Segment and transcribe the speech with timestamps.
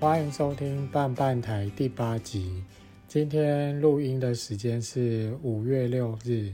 [0.00, 2.62] 欢迎收听半半台第八集。
[3.08, 6.52] 今天录音的时间是五月六日。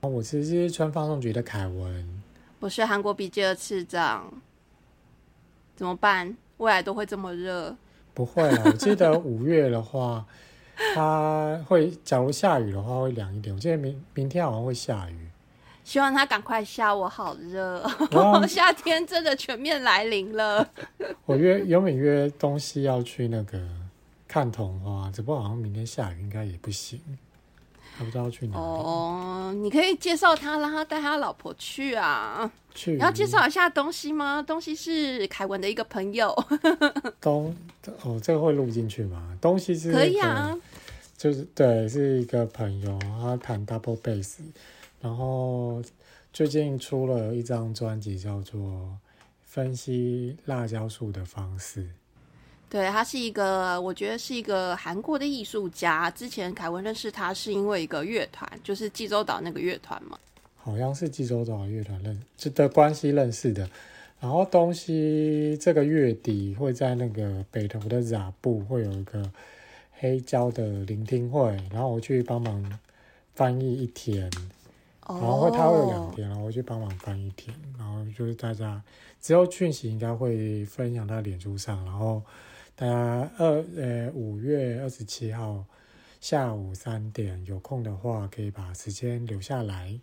[0.00, 2.22] 我是日春放送局的凯文，
[2.58, 4.42] 我是韩国笔记的次长。
[5.76, 6.36] 怎么办？
[6.56, 7.76] 未来都会这么热？
[8.12, 10.26] 不会啊， 我记得五月的话，
[10.96, 13.54] 它会假如下雨的话会凉一点。
[13.54, 15.28] 我记得明明天好像会下雨。
[15.84, 17.84] 希望它赶快下，我好热，
[18.48, 20.68] 夏天真的全面来临了。
[21.26, 23.60] 我约有美约东西要去那个
[24.28, 27.00] 看桐花，只不过好像明天下雨，应该也不行。
[27.98, 28.56] 他不知道去哪。
[28.56, 32.50] 哦，你可以介绍他，让他带他老婆去啊。
[32.74, 32.92] 去。
[32.92, 34.42] 你要介绍一下东西吗？
[34.42, 36.34] 东西是凯文的一个朋友。
[37.20, 37.54] 东
[38.02, 39.36] 哦，这个会录进去吗？
[39.42, 40.56] 东西是可以啊。
[41.18, 44.38] 就是对，是一个朋友，他弹 double bass。
[45.02, 45.82] 然后
[46.32, 48.60] 最近出了一张专辑，叫做
[49.42, 51.82] 《分析辣椒树的方式》。
[52.70, 56.10] 对他是一个，我觉得是一个韩国的艺术家。
[56.10, 60.18] 之前凯文认识他是因为一个乐团，就是济州岛那个乐团嘛。
[60.56, 63.68] 好像是济州岛乐团认这的关系认识的。
[64.20, 69.30] 然后东西这个月底会在那个北投的雅布会有一个
[69.98, 72.78] 黑胶的聆听会，然后我去帮忙
[73.34, 74.30] 翻译一天。
[75.08, 78.80] 然后他会有两天，然后我去帮忙翻一天，然后就是大家
[79.20, 82.22] 之后讯息应该会分享到脸书上，然后
[82.76, 85.64] 大家二呃五月二十七号
[86.20, 90.00] 下午三点有空的话，可以把时间留下来。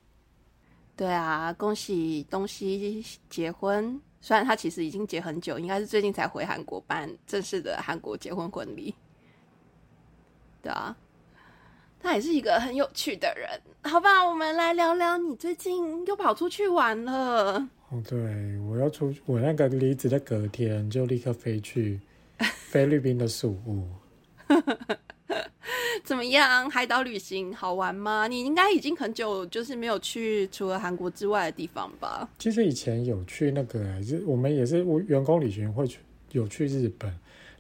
[0.97, 8.94] 对啊，恭喜东西结婚，虽然他其实已经结很久，应该是最近才回韩国办正式的韩国结婚婚礼。
[10.61, 10.95] 对啊。
[12.02, 13.50] 他也是一个很有趣的人，
[13.83, 14.25] 好吧？
[14.28, 17.69] 我们来聊聊你最近又跑出去玩了。
[17.89, 18.17] 哦，对，
[18.59, 21.99] 我要出我那个离职的隔天就立刻飞去
[22.39, 23.88] 菲律宾的宿务。
[26.04, 26.70] 怎么样？
[26.70, 28.27] 海岛旅行好玩吗？
[28.27, 32.27] 你应该已经很久就是没有去除了韩国之外的地方吧？
[32.39, 35.99] 其实以前有去那个，就我们也是员工旅行会去
[36.32, 37.14] 有去日本，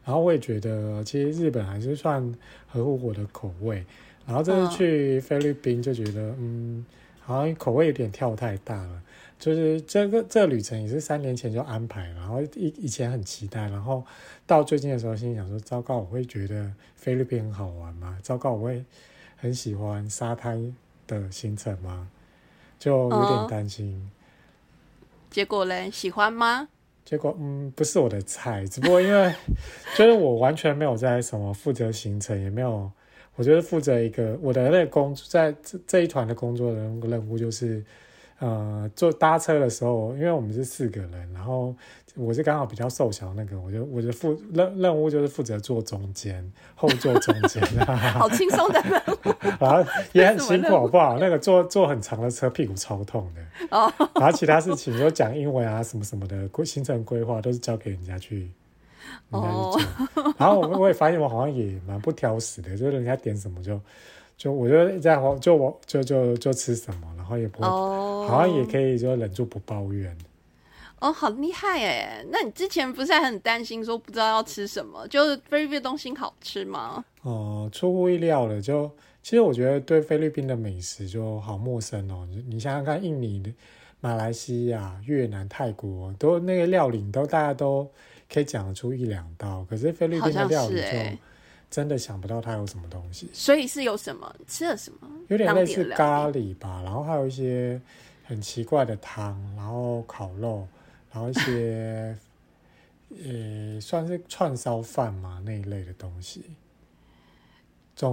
[0.05, 2.33] 然后我也觉得其实日本还是算
[2.67, 3.85] 合乎我的口味。
[4.29, 6.85] 然后这次去菲律宾就觉得，嗯，
[7.19, 9.01] 好像口味有点跳太大了。
[9.39, 14.05] 就是这个这个旅程也是三年前就安排，然后以以前很期待，然后
[14.45, 18.19] 到最近的时候心里想说，糟糕，我会觉得菲律宾很好玩吗？
[18.21, 18.85] 糟糕，我会
[19.35, 20.75] 很喜欢沙滩
[21.07, 22.07] 的行程吗？
[22.77, 24.11] 就有点担心。
[25.31, 26.67] 结果嘞，喜欢吗？
[27.03, 29.33] 结果嗯，不是我的菜，只不过因为
[29.97, 32.91] 就是我完全没有在什么负责行程，也没有。
[33.39, 37.81] 我就是负责一个我的那个工作，在这这一团的工作的任务就是，
[38.39, 41.73] 呃，坐搭车的时候，因为我们是四个人，然后
[42.15, 51.17] 我是刚好比较瘦小那个，我就我就负任任务就是负责坐中间后座中间， 好轻松的任务， 然后也很辛苦，好不好？
[51.17, 53.89] 那个坐坐很长的车，屁股超痛的哦。
[54.15, 58.51] 然后其他事情就讲英文啊什么什么的规行程规划都是交给人家去。
[59.29, 59.79] 哦，
[60.37, 63.79] 然后我我也发现我好像也蛮不挑食的，就是人家点什么就
[64.37, 70.17] 就我就在就我就就就吃什么，然后也不会，好像也可以就忍住不抱怨。
[70.99, 72.25] 哦，好厉害哎！
[72.29, 75.07] 那你之前不是还很担心说不知道要吃什么？
[75.07, 77.05] 就是菲律宾东西好吃吗？
[77.21, 78.89] 哦，出乎意料的，就
[79.23, 82.27] 其实我觉得对菲律宾的美食就好陌生哦。
[82.29, 83.53] 你你想想看，印尼、
[84.01, 87.89] 马来西亚、越南、泰国都那个料理都大家都。
[88.31, 91.17] 可以讲得出一两道，可是菲律宾的料理就
[91.69, 93.29] 真的想不到它有什么东西。
[93.33, 95.09] 所以是有什么吃了什么？
[95.27, 97.79] 有点类似咖喱吧，然后还有一些
[98.25, 100.67] 很奇怪的汤，然后烤肉，
[101.11, 102.15] 然后一些
[103.23, 106.43] 呃算是串烧饭嘛那一类的东西。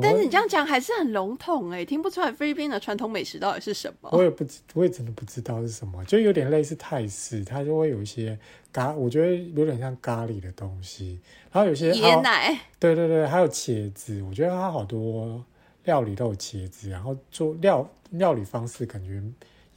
[0.03, 4.11] 但是你这样讲还是很笼统哎，听不出来菲律宾的传统美食到底是什么。
[4.13, 8.37] 我也不知，我也真的不知道是什么，就有点类似泰式，它就会有一些
[8.73, 11.21] 咖，我觉得有点像咖喱的东西。
[11.53, 15.45] 然后有些椰奶，对对对，还有茄子，我觉得它好多
[15.85, 19.23] 料理都有茄子，然后做料料理方式感觉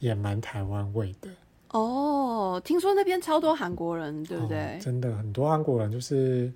[0.00, 1.28] 也蛮台湾味的。
[1.68, 4.76] 哦，听说那边超多韩国人，对不对？
[4.82, 6.52] 真的很多韩国人就是。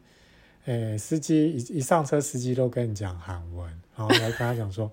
[0.64, 4.90] 诶，司机一一上车，司机都跟你讲韩文，然后来跟他讲说，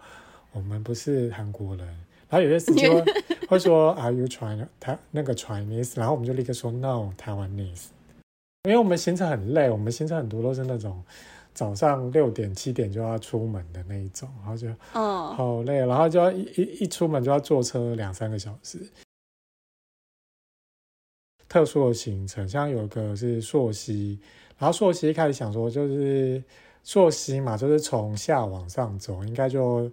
[0.51, 1.88] 我们不是韩国人。
[2.29, 3.03] 然后有些司机会
[3.47, 4.68] 会说，Are you Chinese？
[4.79, 7.88] 他那个 Chinese，然后我们就立刻说 No，台湾 nese。
[8.63, 11.03] 因为我们行程很累，我们行程很多都是那种
[11.53, 18.79] 早上六点七点就要出门的那一种，然后就哦好累，然后就要一一一出门就要坐车两三个小时。
[21.47, 24.19] 特殊的行程，像有一个是朔溪。
[24.61, 26.43] 然后朔溪一开始想说就是
[26.83, 29.89] 朔溪嘛，就是从下往上走，应该就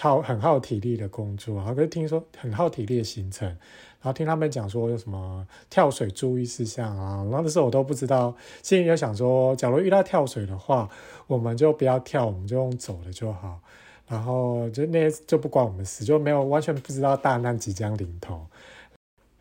[0.00, 1.56] 耗很耗体力的工作。
[1.56, 10.88] 然后可是听说很耗体力的行程，然后听他们讲说有什么跳水注意事项啊，然后那时候我都不知道，心里就想说，假如遇到跳水的话，
[11.26, 13.60] 我们就不要跳，我们就用走的就好。
[14.08, 18.46] 然后就那些就不关我们事，就没有完全不知道大难即将临头。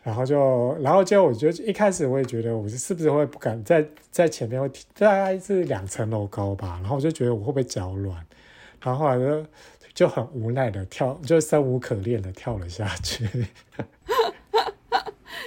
[0.05, 8.23] 然后就，然后就我觉得一开始我也觉得我是是不是会不敢在在前面会大概是两层楼高吧，然后我就觉得我会不会脚软，
[8.81, 9.45] 然后后来就
[9.95, 13.25] 就很无奈的跳， 就生无可恋的跳了下去。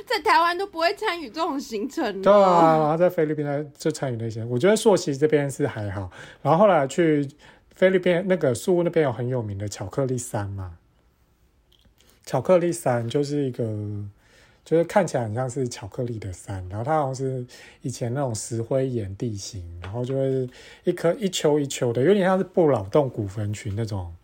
[0.07, 2.21] 在台湾都不会参与这种行程。
[2.21, 6.11] 对啊，然后在菲律宾呢就参与那些，我觉得朔溪这边是还好，
[6.43, 7.27] 然后后来去。
[7.79, 10.79] 菲律宾那个宿务那边有很有名的巧克力山嘛？
[12.27, 13.65] 巧克力山就是一个，
[14.69, 17.43] 就是看起来很像是巧克力的山，然后它好像是
[17.81, 20.47] 以前那种石灰岩地形，然后就会
[20.85, 24.15] 一颗一丘一丘的，有点像是不老洞古坟群那种。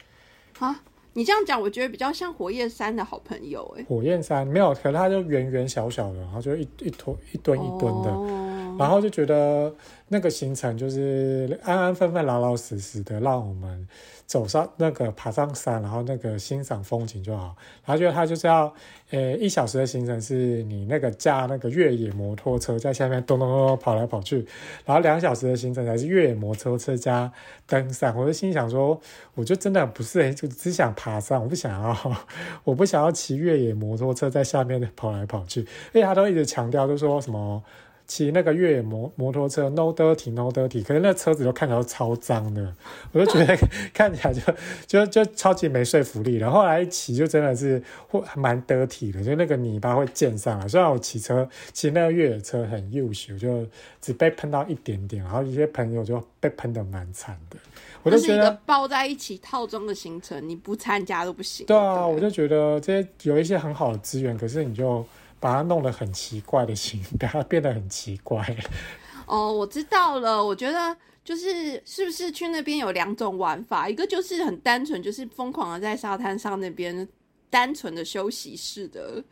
[0.58, 0.82] 啊，
[1.14, 3.84] 你这样讲，我觉得比较像火焰山的好朋友哎。
[3.88, 8.44] 火焰山没有，可它就圆圆小小的，然后就一一坨一吨一吨的。
[8.76, 9.72] 然后就觉得
[10.08, 13.88] 那个行程就是安安分分、老老实实的，让我们
[14.26, 17.54] 走上那个爬上山，然后那个欣赏风景就好。
[17.84, 18.72] 然后觉得他就是要，
[19.10, 24.46] 呃，一小时的行程是你那个驾那个越野摩托车在下面咚咚咚跑来跑去，
[24.84, 27.30] 然后两小时的行程才是越野摩托车加
[27.66, 28.16] 登山。
[28.16, 29.00] 我就心想说，
[29.34, 32.16] 我就真的不是，就只想爬山，我不想要，
[32.64, 35.60] 我不想要骑越野摩托车在下面跑来跑去。
[35.92, 37.62] 因为他都一直强调，就说什么。
[38.06, 42.74] 骑那个越野摩摩托车，no dirty no dirty，可是那车子都看起来超脏的，
[43.12, 43.56] 我就觉得
[43.94, 44.40] 看起来就
[44.86, 46.36] 就就超级没说服力。
[46.36, 50.68] 然后后来一骑就真的是会蛮得体的，就那个泥巴会溅上来。
[50.68, 53.66] 虽然我骑车骑那个越野车很优秀，就
[54.02, 57.56] 只被喷到一点点，然后一些朋友就被喷的蛮惨的。
[58.02, 61.64] 我就觉得包在一起套装的行程，你不参加都不行。
[61.66, 65.02] 对啊，我就觉得这些有一些很好的资源，可是你就。
[65.44, 68.42] 把它弄得很奇怪的形，把它变得很奇怪。
[69.28, 70.42] 哦，我知道了。
[70.42, 77.06] 我觉得就是是不是去那边有两种玩法，一个就是很单纯，就是疯狂的在沙滩上那边
[77.50, 79.22] 单纯的休息式的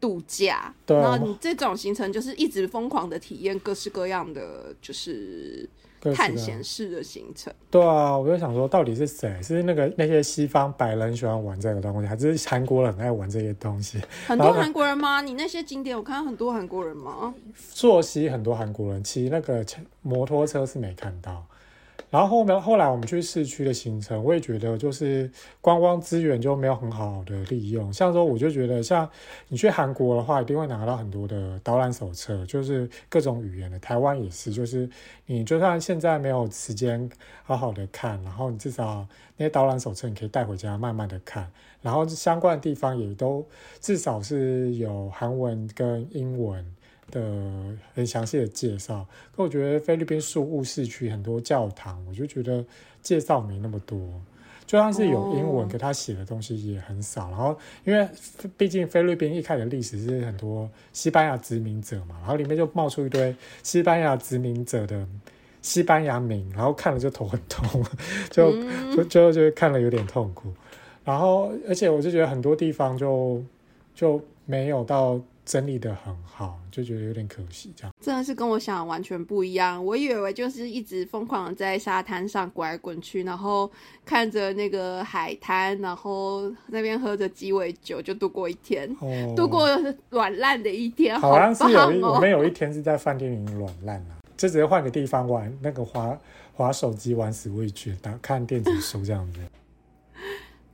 [0.00, 0.74] 度假。
[0.86, 5.68] 对，然后你这种行程就是一直疯狂的体验各式各样的，就是。
[6.12, 9.40] 探险式的行程，对啊，我就想说，到底是谁？
[9.42, 14.00] 是那个那些西方白人喜欢玩这个东西，还是韩国人很爱玩这些东西？
[14.26, 15.20] 很多韩国人吗？
[15.20, 17.32] 你那些景点，我看到很多韩国人吗？
[17.72, 19.64] 坐席很多韩国人骑那个
[20.02, 21.46] 摩托车是没看到。
[22.10, 25.28] 然后后面后来我们去市区的行程，我也觉得就是
[25.60, 27.92] 观光资源就没有很好的利用。
[27.92, 29.08] 像说，我就觉得像
[29.48, 33.78] 你去韩国的话，一定会拿到很多的导览手册，就是各种语言的。
[33.80, 34.88] 台湾也是，就是
[35.26, 37.10] 你就算现在没有时间
[37.42, 39.04] 好好的看，然后你至少
[39.36, 41.50] 那些导览手册你可以带回家慢慢的看。
[41.82, 43.44] 然后相关的地方也都
[43.80, 46.64] 至少是有韩文跟英文。
[47.10, 47.20] 的
[47.94, 49.06] 很详细的介绍，
[49.36, 52.64] 可我觉得菲律宾宿务市区很多教堂，我就觉得
[53.02, 53.98] 介绍没那么多。
[54.66, 57.28] 就算是有英文，可他写的东西也很少。
[57.28, 58.08] 然后，因为
[58.56, 65.06] 毕竟菲律宾一开始历史是很多西班牙殖民者嘛，然后里面就冒出一堆西班牙殖民者的
[65.60, 67.84] 西班牙名，然后看了就头很痛，
[68.30, 68.52] 就
[68.96, 70.48] 就就就看了有点痛苦。
[71.04, 73.42] 然后，而且我就觉得很多地方就
[73.94, 75.20] 就没有到。
[75.44, 79.84] 整理的很好，就觉得有点可惜，这样真的是跟我想的完全不一样。
[79.84, 83.70] 我以为就是一直疯狂的在沙滩上滚来滚去，然后
[84.04, 88.88] 看着那个海滩，然后那边喝着鸡尾酒就度过一天，
[89.36, 89.68] 度过
[90.10, 91.20] 软烂的一天。
[91.20, 96.18] 好像是有一我们有一天是在饭店里软烂了，就直接换个地方玩那个滑
[96.54, 99.40] 滑手机玩死未去，打看电子书这样子。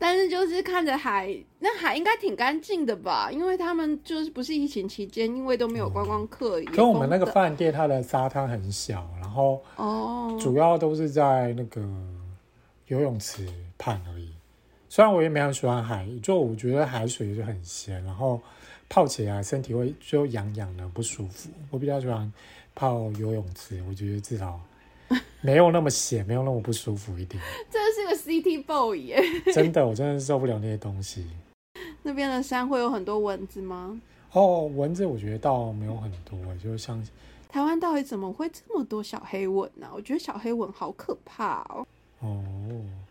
[0.03, 3.31] 但是就是看着海，那海应该挺干净的吧？
[3.31, 6.59] 因为他们就是不是疫情期间，因为都没有观光客。
[6.73, 11.87] 跟我们那个饭店，它的沙滩很小，然后哦，主要都是在那个
[12.87, 14.33] 游泳池畔而已。
[14.89, 18.41] 虽然我也没很喜欢海，就我觉得海水就很咸，然后
[18.89, 21.51] 泡起来身体会就痒痒的不舒服。
[21.71, 22.33] 我比较喜欢
[22.75, 24.59] 泡游泳池，我觉得至少。
[25.43, 27.43] 没有那么咸，没有那么不舒服一点。
[27.71, 29.23] 真的是个 CT boy 耶！
[29.55, 31.27] 真的，我真的受不了那些东西。
[32.03, 34.01] 那边的山会有很多蚊子吗？
[34.33, 37.03] 哦，蚊子我觉得倒没有很多，就像
[37.49, 39.89] 台湾到底怎么会这么多小黑蚊呢？
[39.95, 41.87] 我觉得小黑蚊好可怕哦。
[42.21, 42.45] 哦，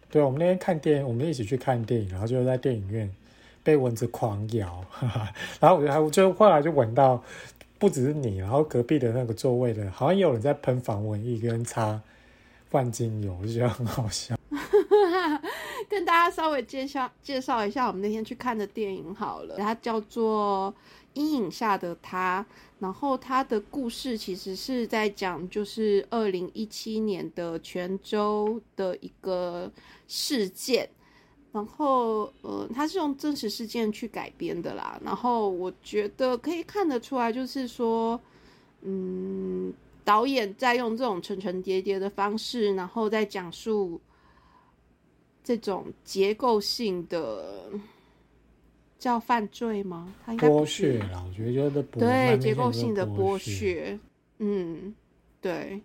[0.09, 3.11] 对，我们那天看电影，我们一起去看电影，然后就在电影院
[3.63, 4.83] 被蚊子狂咬，
[5.59, 7.23] 然后我就还就后来就闻到。
[7.79, 11.97] 不只是你，然后隔壁的那个座位的，好像也有人在喷防蚊液跟擦
[12.71, 14.35] 万精油，我觉得很好笑。
[15.89, 20.71] 跟大家稍微介绍介绍一下我们那天去看的电影好了，它叫做
[21.13, 22.45] 《阴影下的他》，
[22.77, 29.71] 然后它的故事其实是在讲就是二零一七年的泉州的一个
[30.07, 30.87] 事件，
[31.51, 38.19] 然后呃，它是用真实事件去改编的啦，然后我觉得可以看得出来，就是说，
[38.81, 43.99] 嗯，导演在用这种层层叠叠的方式，然后再讲述。
[45.41, 47.71] 这种结构性的
[48.99, 50.13] 叫犯罪吗？
[50.27, 53.97] 剥削啦，我觉得对结构性的剥削。
[54.37, 54.93] 嗯，
[55.41, 55.81] 对。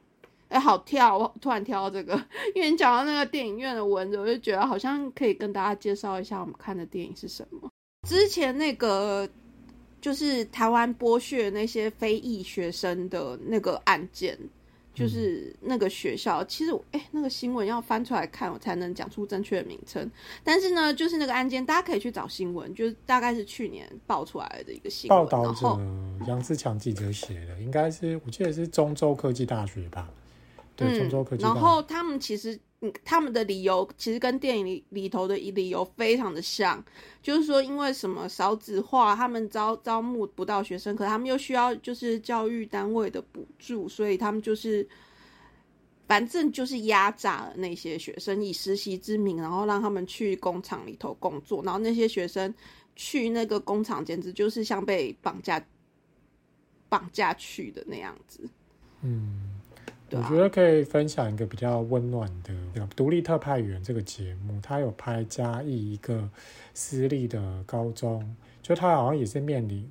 [0.49, 1.16] 哎，好跳！
[1.16, 2.14] 我突然跳到这个，
[2.54, 7.71] 因为你讲到那个电影院的文字，我就觉得好像可以跟大家介绍一下我们看的电影是什么。
[8.06, 9.26] 之前那个
[10.04, 14.38] 就是台湾剥削那些非裔学生的那个案件。
[14.94, 20.08] 就是那个学校，其实哎，那个新闻要翻出来看，我才能讲出正确的名称。
[20.44, 25.18] 但是呢，就是那个案件，大家可以去找新闻，就是大概是去年爆出来的一个新闻。
[25.18, 25.66] 报道者
[26.28, 30.08] 杨志强记者写的，应该是我记得是中州科技大学吧？
[30.76, 31.42] 对，中州科技。
[31.42, 32.56] 然后他们其实。
[33.05, 36.85] 他们的理由其实跟电影里里头的理由非常的像，
[37.23, 44.87] 就是说因为什么少子化，他们招招募不到学生，可他们又需要就是教育单位的补助，所以他们就是
[46.07, 52.53] 反正就是压榨了那些学生，以实习之名，然后让他们去工厂里头工作，然后那些学生
[52.97, 55.64] 去那个工厂，简直就是像被绑架
[56.88, 58.49] 绑架去的那样子。
[59.03, 59.43] 嗯。
[60.16, 62.54] 我觉得可以分享一个比较温暖的
[62.94, 66.28] 《独立特派员》这个节目，他有拍嘉义一个
[66.73, 69.90] 私立的高中，就他好像也是面临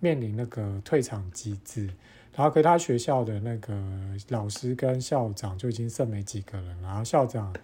[0.00, 1.86] 面临那个退场机制，
[2.34, 3.74] 然后可他学校的那个
[4.28, 7.54] 老师跟校长就已经剩没几个人，然后校长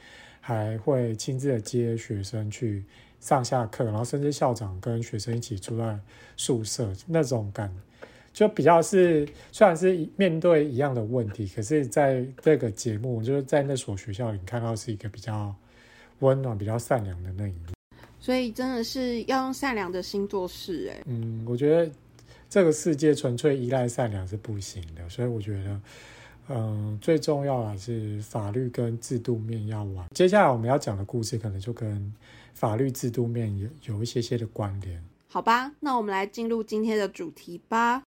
[0.40, 2.84] 还会亲自的接学生去
[3.18, 5.98] 上下课，然后甚至校长跟学生一起住在
[6.36, 7.74] 宿舍，那种感。
[8.34, 15.54] 就比较是，虽然是面对一样的问题，可是在这个节目，就是在那所学校里看到是一个比较
[16.18, 17.68] 温暖、比较善良的那一面。
[18.18, 21.00] 所以真的是要用善良的心做事，哎。
[21.06, 21.88] 嗯，我觉得
[22.50, 25.80] 这个世界纯粹依赖善良是不行的，所以我觉得，
[26.48, 30.08] 嗯，最重要的是法律跟制度面要完。
[30.12, 32.12] 接下来我们要讲的故事，可能就跟
[32.52, 35.00] 法律制度面有有一些些的关联。
[35.28, 38.02] 好吧，那我们来进入今天的主题吧。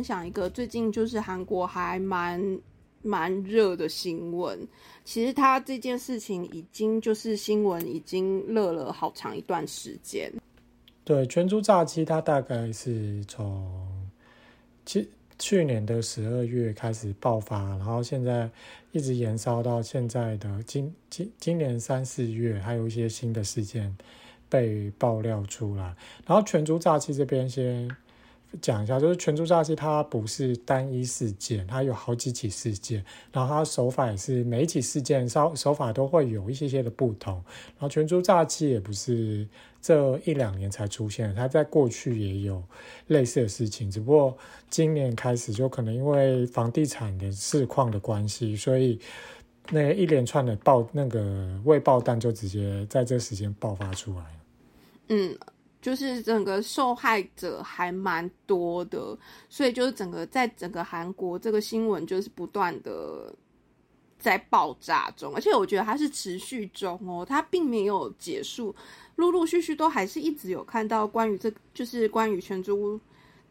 [0.00, 2.58] 分享一个最近就是韩国还蛮
[3.02, 4.66] 蛮热的新闻，
[5.04, 10.32] 其实他这件事情已经就是新闻已经热了好长一段时间。
[11.04, 14.10] 对，全猪炸鸡它大概是从
[14.86, 15.06] 去
[15.38, 18.50] 去年的十二月开始爆发，然后现在
[18.92, 23.94] 一直延烧到现在的今今今年三四月，还有一些新的事件
[24.48, 27.94] 被爆料出来，然后全猪炸鸡这边先。
[28.60, 37.34] 讲一下，就是全猪炸鸡，它不是单一事件，它有好几起事件，然后它手法也是每一起事件稍手法都会有一些些的不同。
[37.34, 39.46] 然后全猪炸鸡也不是
[39.80, 42.60] 这一两年才出现，它在过去也有
[43.06, 44.36] 类似的事情，只不过
[44.68, 48.98] 今年开始就可能因为房地产的市况的关系，所以
[49.70, 54.24] 那一连串的爆那个未爆弹就直接在这时间爆发出来
[55.08, 55.38] 嗯。
[55.80, 59.16] 就是整个受害者还蛮多的，
[59.48, 63.34] 所以就是整个在整个韩国这个新闻就是不断的
[64.18, 68.74] 在爆炸中，而且我觉得它是持续中哦，它并没有结束，
[69.16, 73.00] 陆陆续续都还是一直有看到关于这就是关于全猪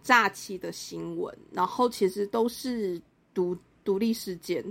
[0.04, 3.02] 炸气的新闻，然后其实都是
[3.34, 4.64] 独独立事件。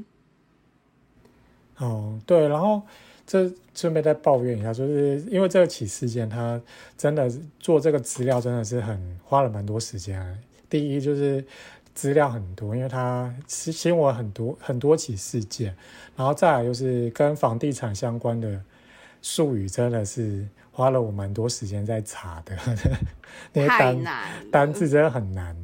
[1.79, 2.81] 哦，对，然后。
[3.29, 6.59] 这顺便再抱怨一下，就是因为这起事件，他
[6.97, 7.31] 真的
[7.61, 10.43] 做这个资料真的是很花了蛮多时间。
[10.71, 11.45] 第一就是
[11.95, 15.77] 资料很多，因为他新新闻很多很多起事件，
[16.17, 18.59] 然后再来就是跟房地产相关的
[19.21, 22.57] 术语，真的是花了我蛮多时间在查的。
[23.53, 24.05] 那些单
[24.51, 25.55] 单字真的很难。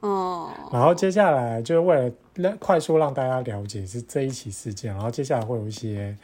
[0.00, 0.52] 哦。
[0.70, 6.14] 然后接下来就是为了让快速让大家了解是这一起事件，然后接下来会有一些。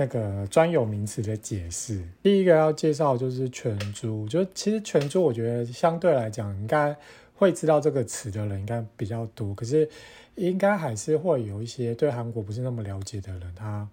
[0.00, 2.00] 那个专有名词的解释。
[2.22, 6.96] 第一个要介绍就是全猪，就其实全猪，我觉得相对来讲，应该
[7.34, 9.88] 会知道这个词的人应该比较多，可是
[10.36, 13.86] 应该还是会有一些对韩国不是那么了解的人，他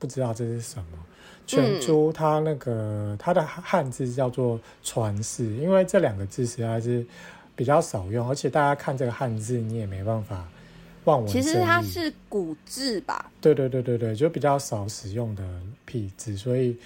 [0.00, 0.98] 不知道这是什么。
[1.46, 7.06] 全猪它那个它的汉字叫做传世，因为这两个字实在是
[7.54, 10.48] 比较少用，而且大家看这个汉字，你也没办法。
[11.28, 13.30] 其实它是古字吧？
[13.40, 15.44] 对对对对对，就比较少使用的
[15.84, 16.76] 僻字，所以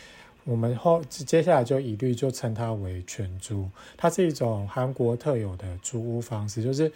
[0.45, 3.67] 我们后接下来就一律就称它为全租。
[3.97, 6.93] 它是一种韩国特有的租屋方式，就是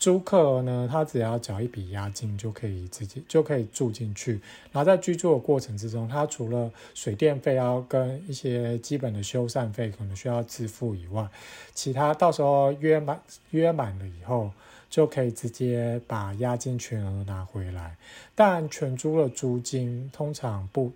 [0.00, 4.40] 租客呢，他只要缴一笔押金就可以直接就可以住进去。
[4.72, 11.24] 然后在居住的过程之中，他除了水电费要跟一些基本的修缮费可能需要支付以外，
[11.72, 14.50] 其他到时候约满约满了以后。
[14.94, 17.96] 就可以直接把押金全额拿回来，
[18.32, 20.92] 但全租的租金通常不，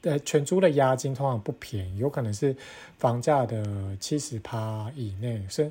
[0.00, 2.56] 呃，全租的押金通常不便宜，有可能是
[2.96, 5.70] 房价的七十趴以内，是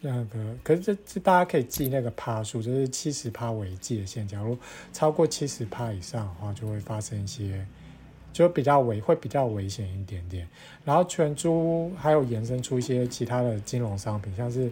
[0.00, 4.56] 那个，可是这这大家可以记那个趴数，就是七十趴为界限，假如
[4.92, 7.66] 超过七十趴以上的话，就会发生一些，
[8.32, 10.46] 就比较危，会比较危险一点点。
[10.84, 14.70] 然后全租还有延伸出一些其他的金融商品，像是。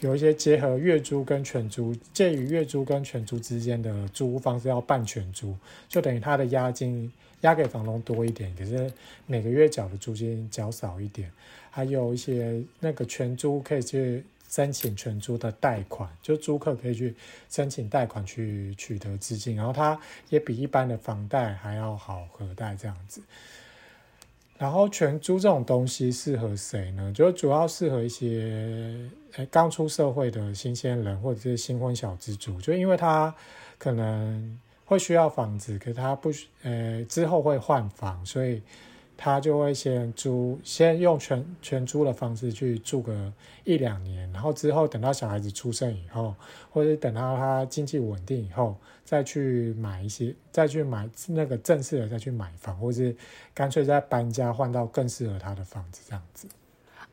[0.00, 5.56] 有一些结合月租跟全租，介于月租跟全租之间的租屋方式要办全租，
[5.88, 7.10] 就等于他的押金
[7.40, 8.92] 押给房东多一点，可是
[9.26, 11.30] 每个月缴的租金缴少一点。
[11.70, 17.14] 还有一些那个全租可以去申请全租的贷款，就租客可以去
[17.50, 19.98] 申请贷款去取得资金，然后它
[20.30, 23.20] 也比一般的房贷还要好核贷这样子。
[24.58, 27.12] 然后全租这种东西适合谁呢？
[27.14, 33.34] 就主要适合一些诶刚出社会的新鲜人或者是新婚小资族，就因为他
[33.78, 36.30] 可能会需要房子，可是他不
[36.62, 38.62] 呃之后会换房，所以。
[39.16, 43.32] 他就会先租，先用全全租的方式去住个
[43.64, 46.34] 一两年，然后之后等到小孩子出生以后，
[46.70, 53.16] 或者等到他经济稳定以后，再去买一些，再去买那个正式的再去买房，或是
[53.54, 56.46] 干脆再搬家换到更适合他的房子这样子。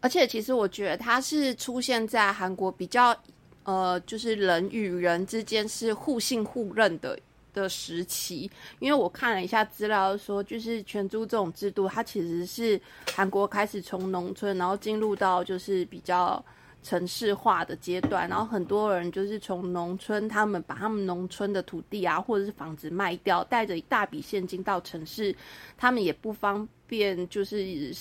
[0.02, 3.16] 而且其实我觉得他是出现在韩国比较，
[3.63, 7.18] 呃，就是人与人之间是互信互认的。
[7.54, 12.80] 的时期，因为我看了一下资料，说就是全租这种制度，它其实是
[13.13, 16.44] 韩国开始从农村，然后进入到就是比较
[16.82, 25.36] 城市化的阶段，然后很多人就是从农村，他们把他们农村的土地啊或者是房子卖掉，带着一大笔现金到城市，
[25.78, 27.96] 他们也不方便就是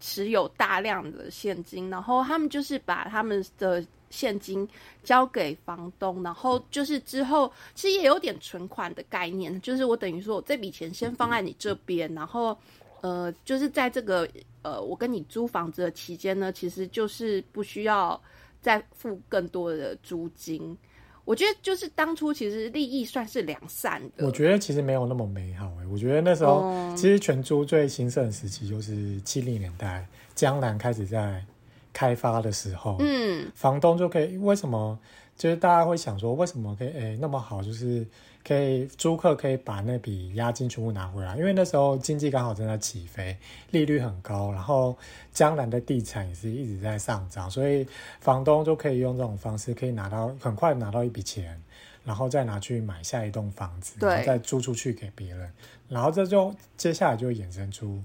[0.00, 3.84] 持有大量的现金，然后他们就是把他们的。
[4.10, 4.68] 现金
[5.04, 12.56] 交给房东，然后就是之后其实也有点存款的概念，就是我等于说我这笔钱先放在你这边，然后
[13.00, 14.28] 呃，就是在这个
[14.62, 18.20] 呃我跟你租房子的期间呢，其实就是不需要
[18.60, 20.76] 再付更多的租金。
[21.24, 24.26] 我觉得就是当初其实利益算是良善的。
[24.26, 31.44] 我觉得其实没有那么美好诶，我觉得那时候其实全租最兴盛时期就是七零年代，江南开始在。
[31.92, 34.98] 开发的时候，嗯，房东就可以为什么？
[35.36, 37.62] 就是大家会想说，为什么可以诶那么好？
[37.62, 38.04] 就是
[38.44, 43.36] 可以租客可以把那笔押金全部拿回来，因为那时候经济刚好正在起飞，
[43.70, 44.96] 利率很高，然后
[45.32, 47.86] 江南的地产也是一直在上涨，所以
[48.20, 51.62] 房东就可以用这种方式，可以拿到很快拿到一笔钱，
[52.04, 55.52] 然后再拿去买下一栋房子，然后再租出去给别人，
[55.88, 58.02] 然后这就接下来就衍生出。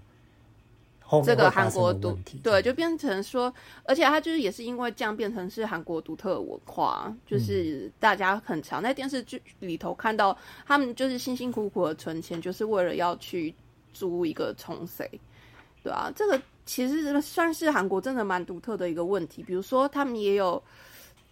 [1.24, 10.36] 这个韩国独对，就变成说，而且它就是也是因为这样变成是韩国独特文化，就是大家很常在电视剧里头看到
[10.66, 13.54] 他们就是辛辛苦苦的存钱，就是为了要去
[13.94, 15.08] 租一个冲水，
[15.84, 19.44] 对啊，这个其实算是韩国真的蛮独特的一个问题。
[19.44, 20.63] 比如说，他们也有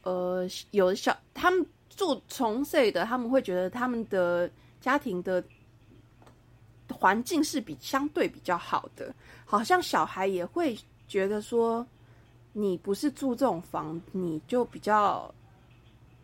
[0.04, 4.48] 呃有小他们住重水的，他们会觉得他们的
[4.80, 5.44] 家庭的。
[6.92, 9.14] 环境是比相对比较好的，
[9.46, 10.78] 好像小孩也会
[11.08, 11.86] 觉得说，
[12.54, 15.34] 你不是住这种房，你就比较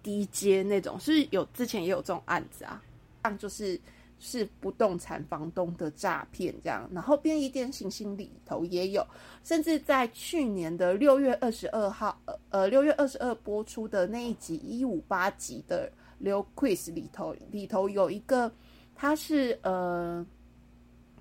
[0.04, 2.82] 低阶那种，是有之前也有这种案子啊，
[3.24, 3.80] 像就是
[4.20, 9.06] 是不动产房东的诈骗这样，然后便利店行星里头也有，
[9.44, 18.52] 甚至在去年的六月二十二号，呃呃六月二十二播出的那一集一五八集的刘 quiz 里头，里头有一个
[18.96, 20.26] 他是呃。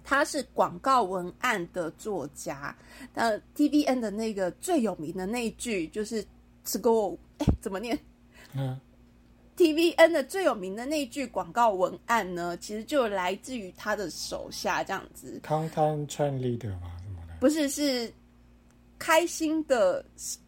[0.08, 2.72] 他是广告文案的作家，
[3.12, 6.24] 那，TVN 的那个最有名的那一句就是
[6.64, 7.98] “to go”，哎，怎么念？
[8.54, 8.80] 嗯
[9.56, 15.40] TVN 的最有名的那句广告文案呢，其实就来自于他的手下这样子。
[15.44, 17.34] Content Train Leader 嘛，什么的？
[17.40, 18.12] 不是，是
[18.98, 20.04] 开心的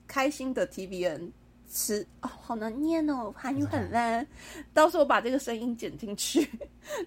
[0.07, 1.33] 开心的 TVN。
[1.71, 4.27] 吃哦，好难念哦，韩语很烂。
[4.73, 6.49] 到时候我把这个声音剪进去。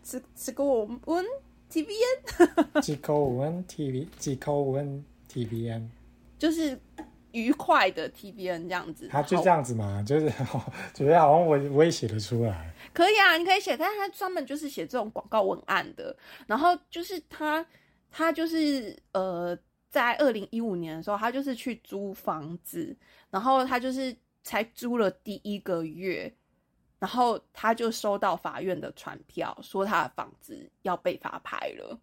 [0.04, 1.26] 吃吃个我温
[1.72, 5.88] TVN，几口温 TV，几口温 TVN，
[6.38, 6.78] 就是
[7.32, 9.08] 愉快的 TBN 这样子。
[9.08, 10.30] 他就这样子嘛，就是
[10.94, 12.74] 觉得好像我我也写得出来。
[12.94, 16.16] 可以啊，你可以写，但是他专门就是写这种广告文案的。
[16.46, 17.66] 然后就是他，
[18.10, 19.58] 他就是呃，
[19.90, 22.96] 在二零一五年的时候，他就是去租房子，
[23.30, 24.16] 然后他就是。
[24.44, 26.34] 才租了第一个月，
[27.02, 32.00] 然后他就收到法院的传票，说他的房子要被法拍了。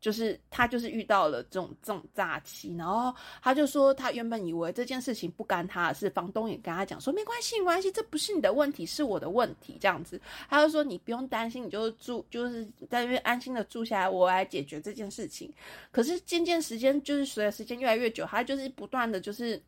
[0.00, 9.76] 就是他就是遇到了这种这种诈欺，然后他就说他原本以为这件事情不干他的事，房东也跟他讲说没关系没关系，这不是你的问题，是我的问题。
[9.78, 15.52] 这样子，他就说你不用担心，你就住就是在那边安心的住下来，我来解决这件事情。
[15.90, 19.62] 可是渐渐时间就是随着时间越来越久，他就是不断的就是。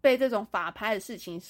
[0.00, 1.40] 被这种法拍的事情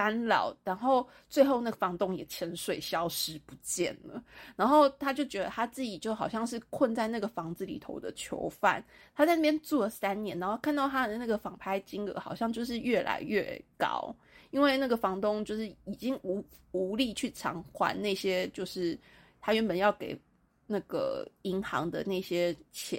[0.00, 4.24] 干扰，然后最后那个房东也潜水消失不见了，
[4.56, 8.82] 然后他就觉得他自己就好像是困在那个房子里头的囚犯，
[9.14, 14.16] 他在那边住了三年，然后看到他的那个仿拍金额好像就是越来越高，
[14.52, 18.98] 因为那个房东就是已经无无力去偿还那些就是
[19.38, 20.18] 他原本要给
[20.66, 22.98] 那个银行的那些钱，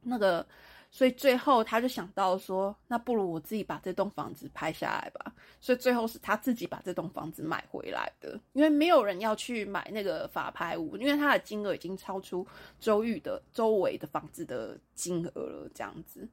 [0.00, 0.46] 那个。
[0.94, 5.34] 所以最后他就想到说，那不如我自己把这栋房子拍下来吧。
[5.60, 12.46] 所以最后是他自己把这栋房子买回来的，因为没有人要去买那个法拍屋，因为它的金额已经超出
[12.78, 15.68] 周玉的周围的房子的金额了。
[15.74, 16.28] 这样子，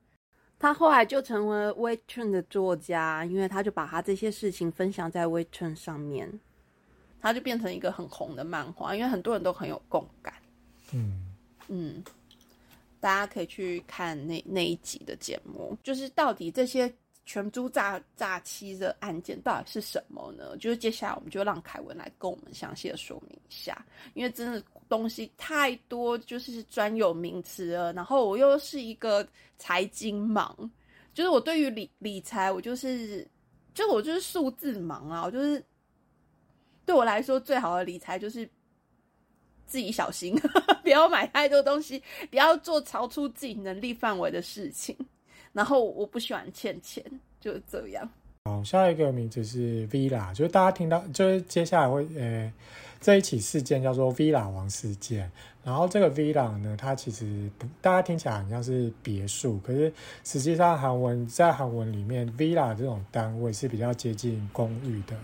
[0.60, 6.39] 他后来就成为 w e i t r n 的作家，因为他就把他这些事情分享在 w e i t r n 上面，
[7.19, 10.36] 他就变成一个很红的漫画，因为很多人都很有共感。
[10.93, 11.34] 嗯
[11.67, 12.04] 嗯。
[13.01, 16.93] 大家可以去看那那一集的节目，就是到底这些
[17.25, 20.55] 全租诈诈欺的案件到底是什么呢？
[20.57, 23.83] 就是接下来我们就让凯文来跟我们详细的说明一下，
[24.13, 27.91] 因为真的东西太多，就是专有名词了。
[27.93, 30.55] 然后我又是一个财经盲，
[31.13, 33.27] 就是我对于理理财，我就是
[33.73, 35.63] 就我就是数字盲啊，我就是
[36.85, 38.47] 对我来说最好的理财就是。
[39.71, 40.36] 自己小心，
[40.84, 44.93] 不要买太多东西，不要做超出自己能力范围的事情。
[45.53, 47.01] 然后我不喜欢欠钱，
[47.39, 48.10] 就是这样。
[48.43, 52.51] 好，下一个名字是 Villa，就是大家听到，就是接下来会呃，
[52.99, 55.31] 这一起事件叫做 Villa 王事件。
[55.63, 59.93] 然后这个 Villa 呢，它其实不，大家听起来好像是别墅，可是
[60.25, 65.15] 实际上韩文在韩文里面，Villa 这种单位是比较接近公寓的，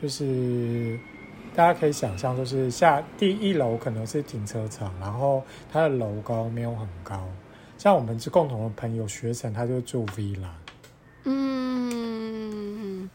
[0.00, 0.98] 就是。
[1.58, 5.42] 大家可以想象，就是下第一楼可能是停车场，然后
[5.72, 7.28] 它的楼高没有很高。
[7.76, 10.50] 像我们是共同的朋友学生，他就住 villa。
[11.24, 13.10] 嗯。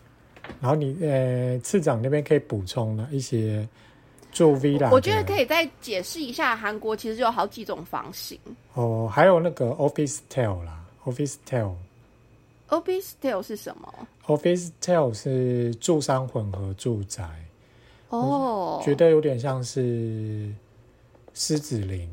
[0.60, 3.66] 然后你呃，次长那边可以补充了一些
[4.34, 4.90] 住 villa。
[4.92, 8.38] 我觉得可以再解释一下，韩国其实有好几种房型。
[8.74, 11.72] 哦，还有那个 office tell 啦，office tell。
[12.68, 13.94] office tell 是什么
[14.26, 17.24] ？office tell 是住商混合住宅。
[18.14, 20.54] 哦，觉得有点像是
[21.34, 22.08] 狮子林。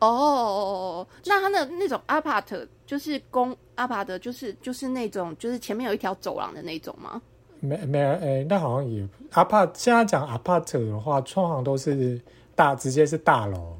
[0.00, 7.22] 哦，那他的那种 apart 就是公 apart，就是就是那种就是前面有一条走廊的那种吗？
[7.60, 9.70] 没没哎，那好像也 apart。
[9.72, 12.20] 现在讲 apart 的话，通常都是
[12.54, 13.78] 大，直接是大楼。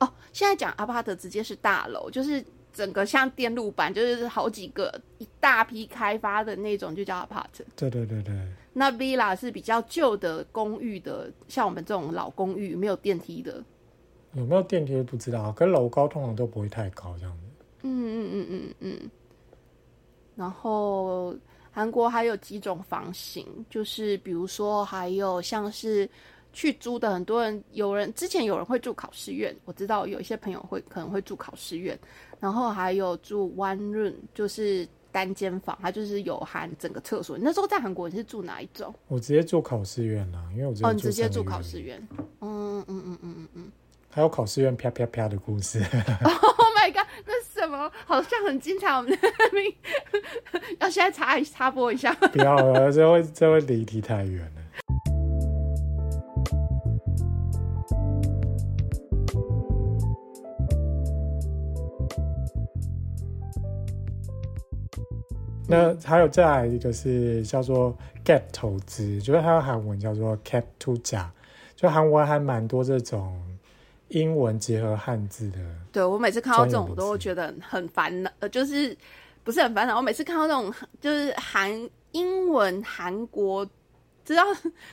[0.00, 7.46] 哦，现在讲 apart 直接是大楼，就是整个像电路板，就是好几个一大批开发的那种，就叫 apart。
[7.76, 8.34] 对对对对。
[8.72, 13.62] 那 villa 是比较旧的公寓的，像我们这种老公寓没有电梯的，
[14.32, 17.64] 有没有电梯不知道，跟楼高通常都不会太高这样子。
[17.82, 19.10] 嗯嗯嗯嗯嗯。
[20.34, 21.36] 然后
[21.70, 26.08] 韩国还有几种房型，就是比如说还有像是
[26.54, 31.98] 去租的，很多人有人之前有人会住考试院，我知道有一些朋友会可能会住考试院，
[32.42, 34.86] 然后还有住 one room，就是。
[35.14, 37.36] 单间房，它就是有含整个厕所。
[37.38, 38.94] 那时候在韩国，你是住哪一种？
[39.08, 42.02] 我直接住考试院啦，因为我哦，你直接住考试院。
[42.40, 43.72] 嗯嗯嗯嗯嗯嗯。
[44.08, 45.80] 还有考试院啪啪啪的故事。
[46.24, 48.88] Oh my god，那什么好像很精彩。
[48.88, 49.12] 我们
[50.80, 52.14] 要现在插一插播一下。
[52.14, 54.61] 不要了，这会这会离题太远了。
[65.72, 71.30] 那还有再来一个是叫做 gap 投资，就是它的韩文叫做 cap to 假，
[71.74, 73.42] 就韩文还蛮多这种
[74.08, 75.58] 英文结合汉字的。
[75.90, 78.96] 对我每次看到这种，我都觉得很烦恼，呃，就是
[79.42, 79.96] 不是很烦恼。
[79.96, 81.70] 我每次看到这种就是韩
[82.12, 83.66] 英文韩国，
[84.24, 84.42] 知道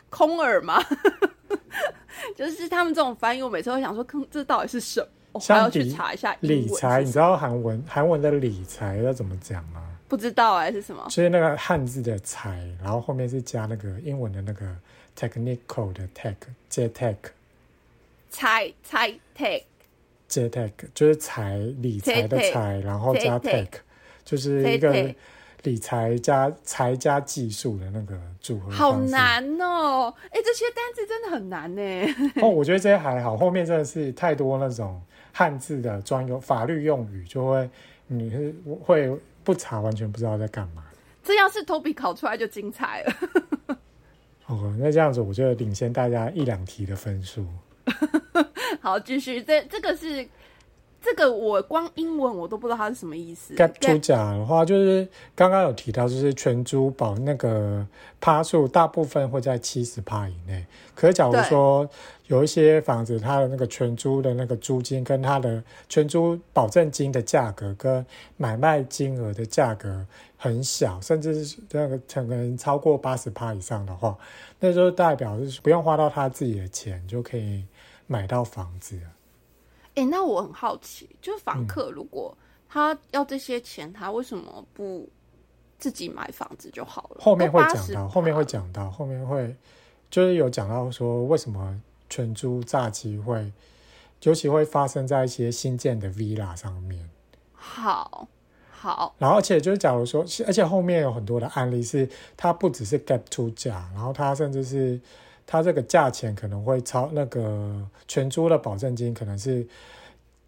[0.10, 0.82] 空耳吗？
[2.36, 5.08] 就是他们这种翻译，我每次都想说，空这到底是什么？
[5.32, 9.84] 我还要去查一下理财，你知道韩文韩文的理财要怎么讲吗？
[10.10, 11.06] 不知道哎、是什么？
[11.06, 14.76] 就是那个汉字的财，然后后面是加那个英文的那个
[15.16, 16.36] technical 的 tech
[16.68, 17.16] j tech
[18.30, 19.64] 猜猜 take
[20.28, 23.68] j tech 就是财理财的 Tech，财，然后加 Tech，tech
[24.26, 25.14] 就是一个
[25.64, 29.00] 理财加财加技术的那个组合好。
[29.00, 30.14] 难哦！
[30.30, 31.82] 哎、这些单词真的很难呢。
[32.42, 35.02] 哦，我觉得这些还好，后面真的是太多那种
[35.34, 37.70] 汉字的专用法律用语，就会
[38.08, 39.12] 你是会
[39.50, 40.84] 不查完全不知道在干嘛。
[41.24, 43.78] 这要是 Toby 考出来就精彩了。
[44.46, 47.48] 哦，那这样子我就领先大家一两题的分数。
[48.80, 49.42] 好，继续。
[49.42, 50.28] 这这个是
[51.02, 53.56] 这个，我光英文我都不知道它是什么意思。
[53.56, 57.86] gap 猪甲的话，就是刚刚有提到，就是全租保那个
[58.20, 60.66] 趴数大部分会在七十趴以内。
[60.94, 61.90] 可是假如对说
[62.28, 70.06] 有一些房子，它的那个全租的那个租金跟它的全租保证金的价格跟买卖金额的价格
[70.38, 74.18] 很小，甚至是那个可能超过八十趴以上的话，
[74.60, 77.64] 那就代表是不用花到他自己的钱就可以
[78.06, 79.04] 买到房子了。
[80.02, 85.10] 哎、那我很好奇，就是嗯房客如果他要这些钱，他为什么不
[85.78, 87.22] 自己买房子就好了？
[87.22, 89.56] 后面会讲到，后面会讲到，后面会
[90.10, 93.52] 就是有讲到说为什么全租诈欺会，
[94.24, 97.10] 尤其会发生在一些新建的 villa 上面。
[97.54, 98.28] 好
[98.72, 105.00] 好然后，而且就是假如说，而且后面有很多的案例是，他不只是 gap 出价，然后他甚至是
[105.52, 109.66] 它这个价钱可能会超那个全租的保证金可能是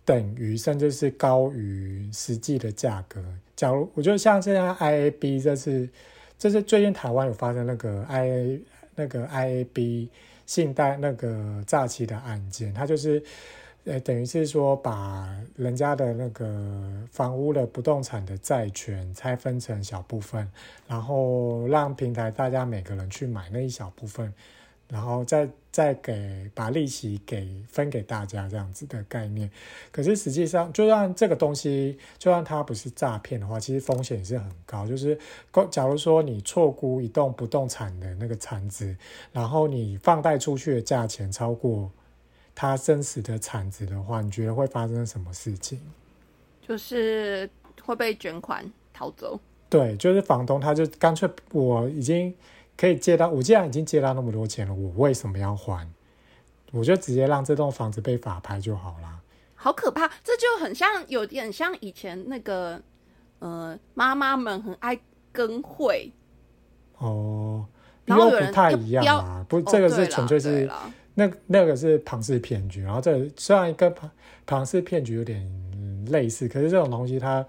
[0.06, 3.20] 等于甚至是高于实际的价格。
[3.56, 5.90] 假如我觉得像现在 IAB 这是
[6.38, 8.60] 这是最近台湾有发生那个 I
[8.94, 10.10] 那个 IAB
[10.46, 13.24] 信贷那个诈欺的案件，它就是。
[13.84, 20.48] 呃，等于是说把人家的那个房屋的不动产的债权拆分成小部分，
[20.88, 24.32] 然后让平台大家每个人去买那一小部分，
[24.92, 29.50] 然后再再给把利息给分给大家这样子的概念。
[29.92, 34.86] 可是实际上，就算这个东西，就算它不是诈骗的话，其实风险也是很高。
[34.86, 35.18] 就是，
[35.72, 38.96] 假如说你错估一栋不动产的那个产值，
[39.32, 41.90] 然后你放贷出去的价钱超过。
[42.54, 45.80] 它真实的产值的话，你觉得会发生什么事情？
[46.62, 47.50] 就是
[47.82, 49.40] 会被卷款逃走。
[49.70, 52.36] 对，就是房东他就干脆我已经
[52.82, 55.88] 可以借到，我既然已经借到那么多钱了，我为什么要还？
[56.72, 59.20] 我就直接让这栋房子被法拍就好啦。
[59.54, 60.08] 好可怕！
[60.24, 62.82] 这就很像，有点像以前那个
[63.38, 65.00] 呃，妈妈们很爱
[65.32, 66.12] 跟会，
[66.98, 67.64] 哦，
[68.04, 74.10] 然后不太一样啦，不，这个是纯粹是、哦、那那个是庞氏骗局，然后这个虽然跟庞
[74.48, 75.40] 庞氏骗局有点、
[75.76, 77.46] 嗯、类似，可是这种东西它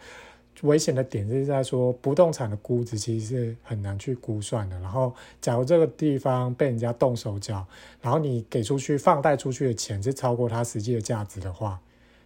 [0.63, 4.79] 危险的点是在说不动产的估值其实是很难去估算的。
[4.81, 7.65] 然后，假如这个地方被人家动手脚，
[8.01, 11.81] 然后你给出去放贷出去的钱是超过它实际的价值的话，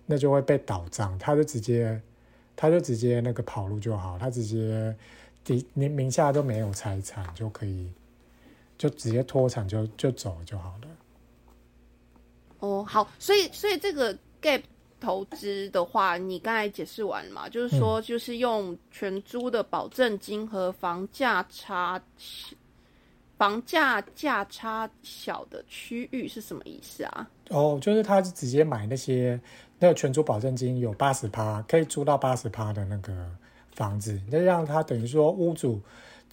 [0.06, 2.00] 那就会被倒账，他就直接
[2.54, 4.96] 他就直接那个跑路就好，他直接
[5.74, 7.90] 你名下都没有财产就可以。
[8.78, 10.88] 就直接脱产就就走就好了。
[12.58, 14.60] 哦，好，所以所以这个 gap
[15.00, 17.48] 投资的话，你刚才解释完了嘛？
[17.48, 22.00] 就是说，就是用全租的保证金和房价差
[23.36, 27.28] 房价价差小的区域是什么意思啊？
[27.50, 29.40] 哦，就是他是直接买那些
[29.78, 33.30] 那个全租保证金有八十趴，可以租到八十趴的那个
[33.72, 35.80] 房子，那让他等于说屋主。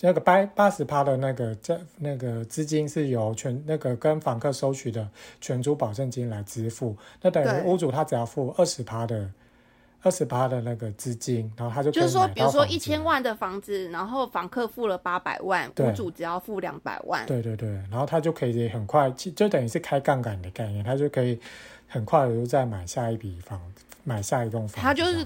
[0.06, 5.08] 那个八八十趴的那个这那个资金是由全那个跟房客收取的
[5.40, 9.30] 全租保证金来支付，那等于屋主他只要付二十趴的
[10.02, 21.40] 二十趴的那个资金，然后他就就是说，比如说一千万的房子，然后房客付了八百万，屋主只要付两百万，对对对，然后他就可以很快，就等于是开杠杆的概念，他就可以
[21.88, 23.58] 很快的又再买下一笔房，
[24.04, 25.26] 买下一栋房，他就是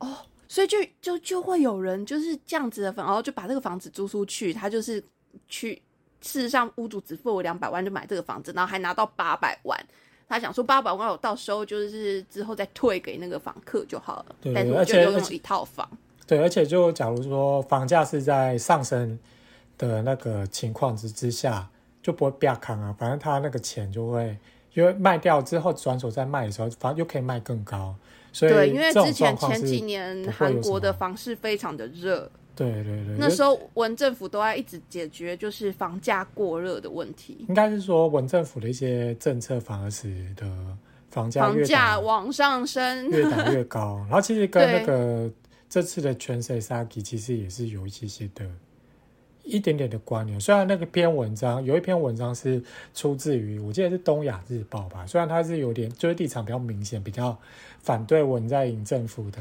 [0.00, 0.08] 哦。
[0.48, 5.02] 所以就就就会有人就是这样子的房，然后就把这个房子租出去，他就是
[5.46, 5.74] 去，
[6.22, 9.78] 事实上屋主只付我两百万就买这个房子，然后还拿到八百万，
[10.26, 15.86] 他想说八百万我到时候就是之后再退给那个房客就好了，对但是我就拥有一套房。
[16.26, 19.18] 对，而且就假如说房价是在上升
[19.76, 21.68] 的那个情况之之下，
[22.02, 24.36] 就不会变康啊，反正他那个钱就会
[24.72, 27.94] 因为卖掉之后转手再卖的时候，反正又可以卖更高。
[28.32, 40.46] 所以对，因为之前前几年韩国的房市非常的热，对对对，那时候文政府都在一直解决就是房价过热的问题，应该是说文政府的一些政策反而使得
[41.10, 43.08] 房价房价往上升。
[43.08, 45.30] 越打越 高，然后其实跟那个
[45.68, 48.44] 这次的全水杀鸡其实也是有一些些的
[49.48, 50.40] 一点点的关联。
[50.40, 52.62] 虽然那个篇文章有一篇文章是
[52.94, 57.36] 出自于我记得是东亚日报吧，虽然它是有点就是立场比较明显，比较
[57.80, 59.40] 反对文在寅政府的。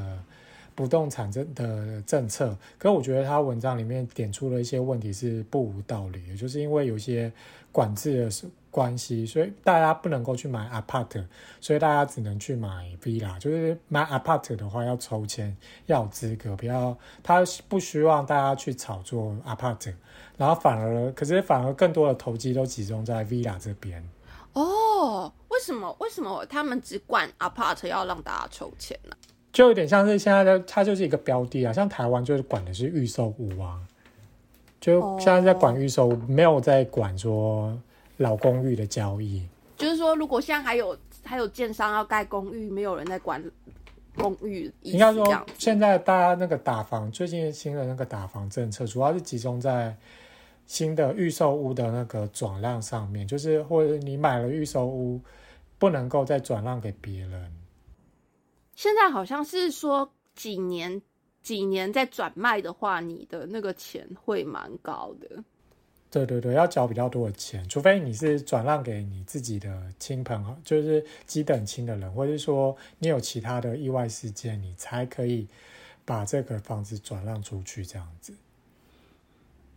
[0.78, 7.34] 不动产政的政策，可是我觉得他文章里面点出了一些问题是不无道理的，就是因为有些
[7.72, 11.26] 管制的关系，所以大家不能够去买 apart，
[11.60, 13.40] 所以大家只能去买 villa。
[13.40, 19.92] 就是买 apart 的话要抽签，要有资格，不要他不希望大家去炒作 apart，
[20.38, 24.08] 然后反而可是反而更多的投机都集中在 villa 这边。
[24.54, 25.96] 哦，为什么？
[26.00, 29.16] 为什么他们只管 apart 要让大家抽签呢、
[29.52, 33.80] 就有点像是现在的，它就是一个标的啊，像台湾就是管的是预售屋啊，
[34.80, 37.76] 就哦现在在管预售，没有在管说
[38.18, 39.48] 老公寓的交易。
[39.78, 43.44] 就是说，如果现在还有还有建商要盖公寓，没有人在管
[44.16, 45.26] 公寓，应该说
[45.58, 49.96] 现在大家那个打房，最近新的那个打房政策，主要是集中在
[50.66, 55.22] 新的预售屋的那个转让上面，就是或者你买了预售屋，
[55.78, 57.52] 不能够再转让给别人。
[58.78, 61.02] 现在好像是说几年
[61.42, 65.44] 几年再转卖的话，你的那个钱会蛮高的。
[66.12, 75.48] 对对对，要缴比较多的钱，除非你是转让给你自己的亲朋，就是几等亲的人，或者是说你有其他的意外事件，你才可以
[76.06, 78.32] 把这个房子转让出去，这样子。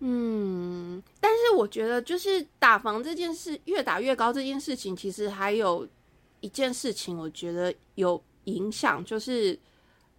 [0.00, 5.88] 嗯，但是我觉得就是打房这件事越打越高这件事情，其实还有
[6.40, 9.58] 一件事情，我觉得有影响，就是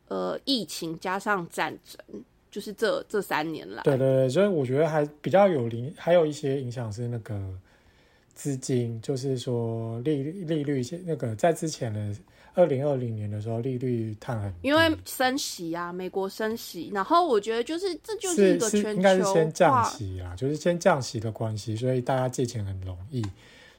[0.08, 7.40] 呃疫情加上战争，就是这这三年来，对对对，所以我觉得还比较有影，还有一些影响是那个
[8.34, 12.16] 资金，就是说利利率那个在之前的
[12.54, 23.26] 二零二零年的时候，利率探很，因为升息啊，美国升息，然后我觉得就是这就是一个全应该是先降，息啦，就是先降息的关系，所以大家借钱很容易。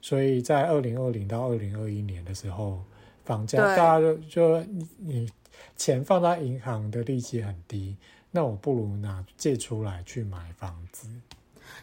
[0.01, 2.83] 所以在二零二零到二零二一年的时候，
[3.25, 5.31] 房价大家就就你你
[5.77, 7.97] 钱放在银行的利息很低，
[8.31, 11.09] 那我不如拿借出来去买房子。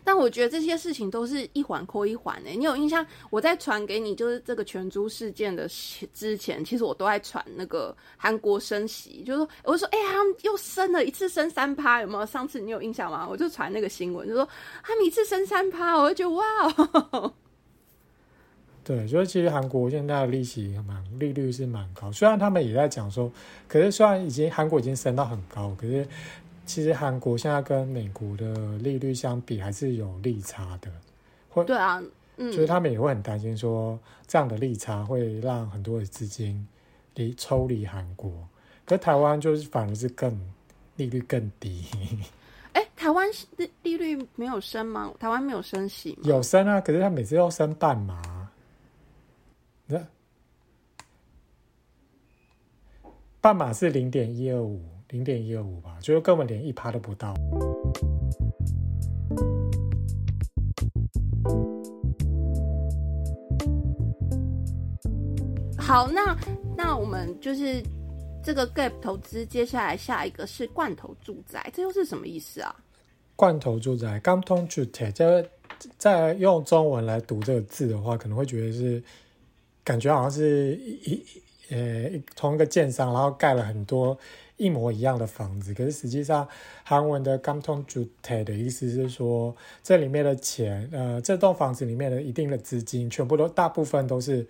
[0.04, 3.06] 但我觉得这些事情都是一环扣一环诶、你有印象？
[3.30, 5.68] 我在传给你就是这个全租事件的
[6.14, 12.26] 之前，其实我都在传那个韩国升息，就是说，我就说，哎、呀，他们又升了一次升三趴，有没有？
[12.26, 13.28] 上次你有印象吗？
[13.28, 14.48] 我就传那个新闻，就说
[14.84, 16.46] 他们一次升三趴，我就觉得哇
[17.12, 17.34] 哦，
[18.90, 23.32] 对，所以其实韩国现在的利息蛮利率是蛮高，虽然他们也在讲说，
[23.68, 26.08] 可是虽然已经韩国已经升到很高，可是
[26.66, 30.92] 其实韩国现在跟美国的利率相比还是有利差的，
[31.50, 32.02] 会对啊，
[32.38, 36.68] 嗯，就是他们也会很担心说这样的利差会让很多的资金
[37.14, 38.32] 离抽离韩国，
[38.86, 40.36] 可是台湾就是反而是更
[40.96, 41.86] 利率更低，
[42.74, 45.14] 哎、台湾利利率没有升吗？
[45.20, 46.24] 台湾没有升息吗？
[46.24, 48.20] 有升啊，可是他每次都升半码，
[49.92, 49.98] 那
[53.42, 57.34] 半码是零点一二五，零点一二五吧，就是根本连一趴都不到。
[65.78, 66.38] 好，那
[66.76, 67.82] 那我们就是
[68.44, 72.76] 这个 gap 投资，接下来下一个是罐头住宅，这又是什么意思啊？
[73.38, 75.50] 罐头住宅 g a m t o n 주 택， 在
[75.98, 79.02] 在用中文来读这个字的话，可能会觉得是
[79.86, 81.26] 感觉好像是一一
[81.70, 84.18] 呃同一個建商，然後蓋了很多
[84.58, 85.74] 一模一樣的房子。
[85.74, 86.48] 可是實際上，
[86.88, 94.48] 韓文的 g a m t o n 주택的意思是說，這裡面的錢，呃，這棟房子裡面的一定的資金，全部都大部分都是。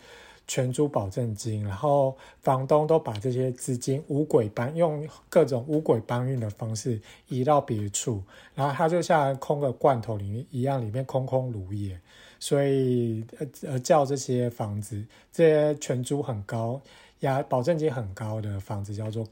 [0.52, 8.24] 全租保證金，然後房東都把這些資金五轨搬，用各種五轨搬運的方式移到別處，
[8.56, 11.96] 然後它就像空個罐頭裡面一樣，裡面空空如也，
[12.40, 16.82] 所以呃呃叫這些房子，這些全租很高、
[17.20, 19.28] 押保证金很高的房子叫做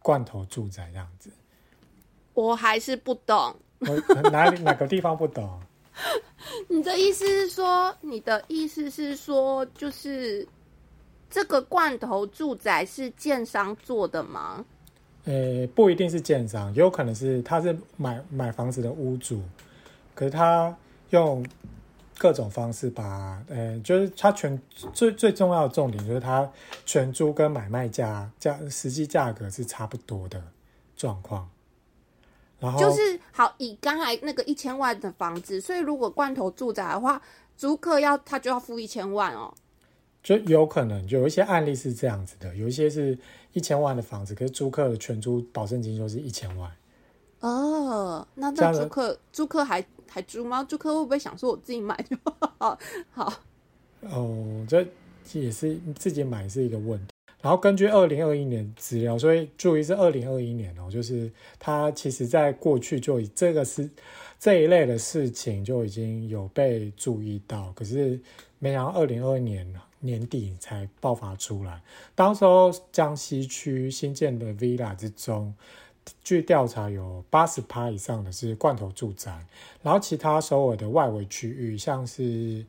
[0.00, 1.30] 罐头住宅，这样子。
[2.34, 3.54] 我还是不懂。
[3.80, 5.60] 我哪里哪个地方不懂？
[6.68, 10.46] 你的意思是说，你的意思是说，就是
[11.28, 14.64] 这个罐头住宅是建商做的吗？
[15.24, 19.42] 呃，不一定是建商，也有可能是他是买买房子的屋主，
[20.14, 20.74] 可是他
[21.10, 21.44] 用
[22.18, 24.60] 各种方式把，呃，就是它全
[24.92, 26.50] 最最重要的重点就是它
[26.84, 30.42] 全租跟买卖价价实际价格是差不多的
[30.96, 31.48] 状况。
[32.58, 37.22] 然后就是好，以刚才那个一千万的房子，所以如果罐头住宅的话，
[37.56, 39.54] 租客要他就要付一千万哦。
[40.20, 43.16] 就有可能就有一些案例是这样子的，有一些是
[43.52, 46.68] 一千万的房子，可是租客的全租保证金就是一千万。
[47.40, 50.64] 哦，那那租客租客还还租吗？
[50.64, 52.16] 租客会不会想说我自己买就
[52.58, 52.78] 好？
[53.12, 53.32] 好
[54.00, 54.86] 哦，这
[55.32, 57.12] 也是自己买是一个问题。
[57.40, 63.88] 然后根据二零二一年资料，所以注意是二零二一年哦，就是它其实在过去就以这个是
[64.40, 68.20] 这一类的事情就已经有被注意到，可是
[68.58, 71.80] 没想到二零二二年年底才爆发出来。
[72.16, 75.54] 当时候江西区新建的 villa 之中，
[76.22, 79.44] 据调查有八十趴以上的是罐头住宅，
[79.82, 82.64] 然后其他首尔的外围区域，像是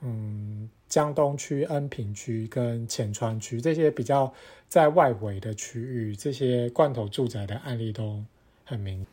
[0.00, 0.68] 嗯。
[0.88, 4.32] 江东区、恩平区跟浅川区这些比较
[4.70, 8.24] 在外围的区域，这些罐头住宅的案例都
[8.64, 9.06] 很明。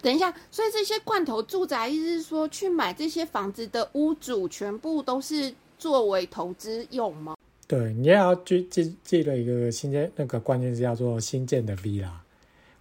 [0.00, 7.36] 等一下，所以这些罐头住宅，意思是说去买这些房子的屋主，全部都是作为投资用吗？
[7.66, 12.12] 对，你也要记记记了一个新建那个关键字，叫做新建的 villa。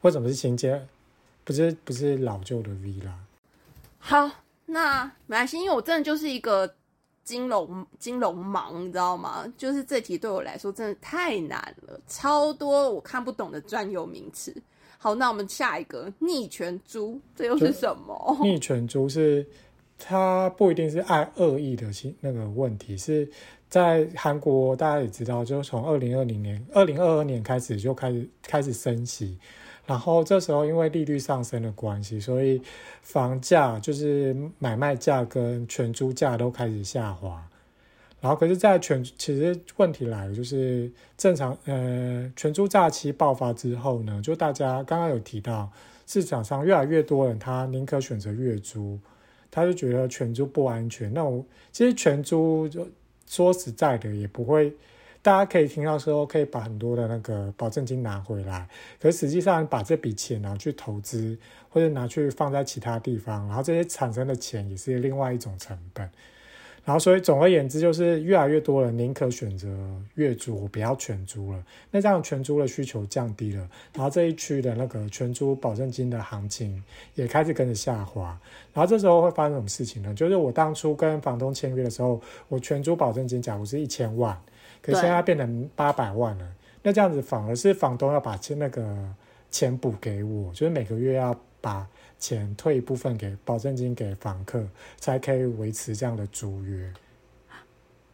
[0.01, 0.87] 为什么是新建？
[1.43, 3.11] 不是不是老旧的 villa？
[3.99, 4.29] 好，
[4.65, 6.73] 那没关系，因为我真的就是一个。
[7.27, 9.45] 金融金融盲，你知道吗？
[9.57, 14.55] 就是这题对我来说真的太难了，超多我看不懂的专有名词。
[14.97, 18.37] 好，那我们下一个逆权租，这又是什么？
[18.43, 19.45] 逆权租是
[19.99, 23.29] 它不一定是爱恶意的心那个问题，是
[23.67, 29.37] 在韩国大家也知道，就从二零二零年、二零二二年开始就开始开始升息。
[29.87, 32.61] 然后这时候因为利率上升的关系，所以
[33.01, 37.41] 房价就是买卖价跟全租价都开始下滑。
[38.19, 45.71] 然后可是，在全其实问题来了，就是正常呃全租假期爆发之后呢，就大家刚刚有提到
[46.05, 48.99] 市场上越来越多人他宁可选择月租，
[49.49, 51.13] 他就觉得全租不安全。
[51.13, 52.85] 那我其实全租就
[53.25, 54.73] 说实在的也不会。
[55.21, 58.67] 大家可以听到说，可以把很多的那个保证金拿回来，
[58.99, 61.37] 可实际上把这笔钱拿去投资，
[61.69, 66.09] 或者拿去放在其他地方，然后这些产生的钱也是另外一种成本。
[66.85, 69.67] 然后，所以总而言之，就是越来越多人宁可选择
[70.15, 71.61] 月租，不要全租了。
[71.91, 76.81] 那这样全租的需求降低了，然后这一区的那个全租保证金的行情
[77.15, 78.39] 也开始跟着下滑。
[78.73, 80.13] 然后这时候会发生什么事情呢？
[80.13, 84.41] 就是我当初跟房东签约的时候，我全租保证金假如是一千万。
[84.81, 86.47] 可现在变成八百万了，
[86.83, 88.95] 那这样子反而是房东要把钱那个
[89.51, 91.85] 钱补给我，就是每个月要把
[92.17, 94.65] 钱退一部分给保证金给房客，
[94.97, 96.93] 才可以维持这样的租约。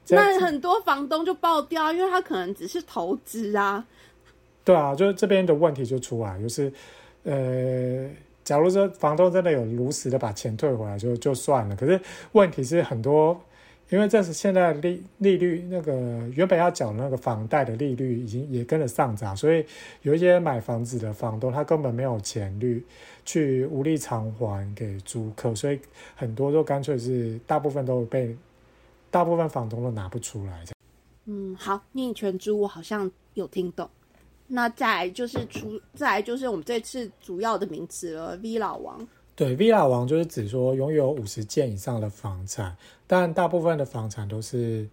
[0.09, 3.86] 那很多房东就爆掉，因为他可能只是投资啊。
[4.64, 6.72] 对啊，就是这边的问题就出来，就是
[7.24, 8.09] 呃，
[8.43, 11.76] 假如说房东真的有如实的把钱退回来，就就算了。
[11.76, 11.99] 可是
[12.32, 13.39] 问题是很多。
[13.90, 15.94] 因为这是现在利利率那个
[16.30, 19.64] 原本要缴那个房贷的利率已经也跟着上涨，所以
[20.02, 22.84] 有一些买房子的房东他根本没有钱率
[23.24, 25.80] 去无力偿还给租客，所以
[26.16, 28.36] 很多都干脆是大部分都被
[29.12, 30.64] 大部分房东都拿不出来。
[31.26, 33.88] 嗯，好，逆权租我好像有听懂。
[34.48, 39.08] 那再就是出再来就是我们这次主要的名词了，V 老王。
[39.36, 42.78] 对，villa 王就是指说拥有五十件以上的房产，
[43.08, 44.88] 但大部分的房产都是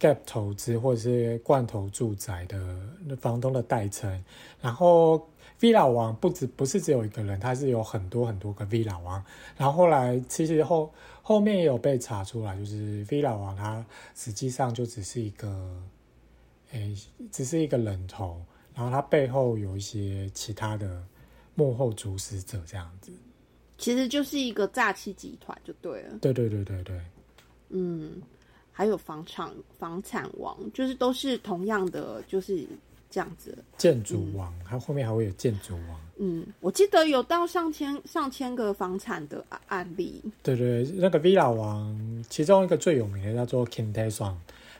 [0.00, 4.24] gap 投资或者是罐头住宅的房东的代称。
[4.60, 5.28] 然后
[5.60, 9.24] villa 王不止不是只有一个人，他是有很多很多个 villa 王。
[9.56, 15.80] 然后后来其实后后面也有被查出来，就是 villa 王他实际上就只是一个，
[16.72, 16.96] 诶，
[17.30, 18.42] 只是一个人头，
[18.74, 21.04] 然后他背后有一些其他的
[21.54, 23.12] 幕后主使者这样子。
[23.78, 26.18] 其实就是一个诈欺集团，就对了。
[26.20, 27.00] 对对对对对。
[27.70, 28.20] 嗯，
[28.72, 29.48] 还有房产
[29.78, 32.66] 房产王，就是都是同样的，就是
[33.08, 33.56] 这样子。
[33.76, 36.00] 建筑王，它后面还会有建筑王。
[36.16, 40.20] 嗯，我记得有到上千上千个房产的案例。
[40.42, 44.34] 对对，那个 villa 王，其中一个最有名的叫做 Kim Tae Song，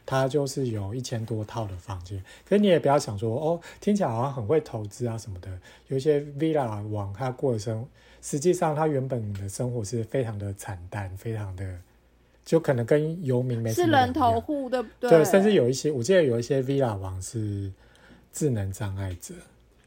[0.05, 2.21] 他就是有一千多套的房间。
[2.45, 5.57] 可是你也不要想说哦，听起来好像很会投资啊什么的。
[5.87, 7.87] 有一些 villa 王，他过的生。
[8.29, 11.79] 实际上，他原本的生活是非常的惨淡，非常的，
[12.45, 15.09] 就可能跟游民没是人头户，对不对？
[15.09, 17.73] 对，甚至有一些，我记得有一些 villa 王是
[18.31, 19.33] 智能障碍者，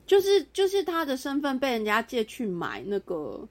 [0.07, 3.47] 就是就是他的身份被人家借去买那个，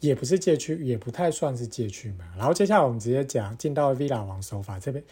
[0.00, 2.24] 也不是借去，也不太算是借去嘛。
[2.36, 5.04] 然后接下来我们直接讲进到 Villa 王手法这边，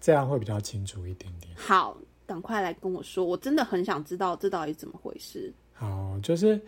[0.00, 1.54] 这样会比较清楚一点点。
[1.54, 5.52] 好，赶快来跟我说，我真的很想知道这到底怎么回事。
[5.74, 6.58] 好，就是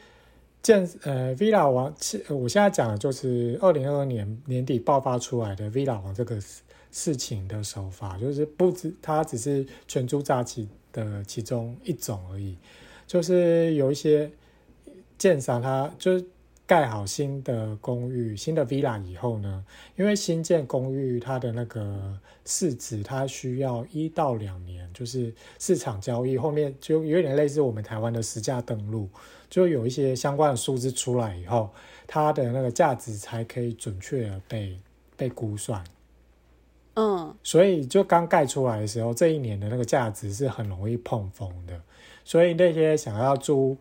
[0.62, 1.92] 建呃 Villa 王，
[2.28, 6.40] 我现在讲的就是二零二二年年底爆发出来的 Villa 王这个
[6.92, 12.56] 事情的手法，就是不止它只是全租扎起的其中一种而已。
[13.06, 14.30] 就是有一些
[15.18, 16.24] 建商，他就是
[16.64, 19.64] 盖好新的公寓、新的 villa 以后呢，
[19.96, 29.08] 因为新建公寓它的那个市值，它需要一到两年，就是市场交易后面就有点类似我们台湾的实价登录，
[29.52, 31.68] 就有一些相关的数字出来以后，
[32.06, 34.80] 它的那个价值才可以准确的被
[35.14, 35.84] 被估算。
[36.94, 41.78] 嗯，所以就刚盖出来的时候，这一年的那个价值是很容易碰风的。
[42.24, 43.76] 所以那些想要租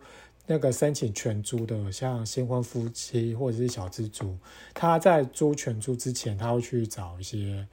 [0.46, 4.36] 那个申请全租的，像新婚夫妻或者是小资族，
[4.74, 7.66] 他在租全租之前，他会去找一些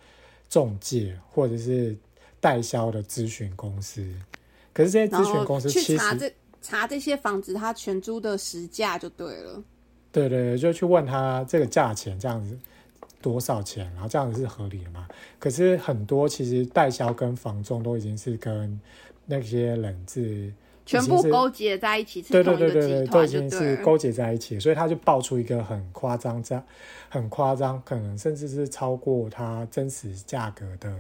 [0.48, 1.98] 中介或者是
[2.40, 4.10] 代销的咨询公司。
[4.72, 6.32] 可是这些咨询公司其实这
[6.62, 9.64] 查这些房子它全租的实价就对了。
[10.12, 12.58] 对对对，就去问他这个价钱这样子
[13.22, 15.08] 多少钱，然后这样子是合理的吗？
[15.38, 18.80] 可是很多其实代销跟房仲都已经是跟。
[19.32, 20.52] 那些人是
[20.88, 26.60] 全部勾结在一起，对对对对对，都已经是勾结在一起，所以他就爆出一个很夸张、这
[27.10, 30.92] 很夸张，可能甚至是超过他真实价格的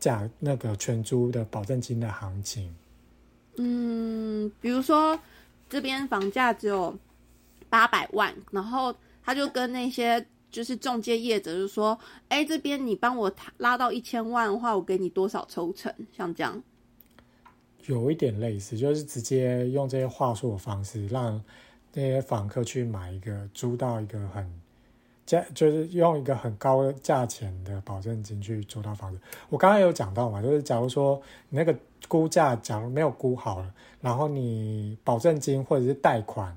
[0.00, 2.74] 价，那个全租的保证金的行情。
[3.56, 5.18] 嗯，比如说
[5.68, 6.96] 这边房价只有
[7.68, 11.98] 八百万，然后他就跟那些就是中介业者就说
[12.28, 16.62] ：“哎，这边你帮我拉到一千万的话，我给你多少抽成？”像这样。
[17.86, 21.42] 有一点类似，就是直接用这些话术的方式，让
[21.92, 24.48] 那些访客去买一个租到一个很
[25.54, 29.20] 就是用一个很高价钱的保证金去租到房子。
[29.48, 31.74] 我刚刚有讲到嘛，就是假如说你那个
[32.08, 36.56] 估价假如没有估好了，然后你保证金或者是贷款。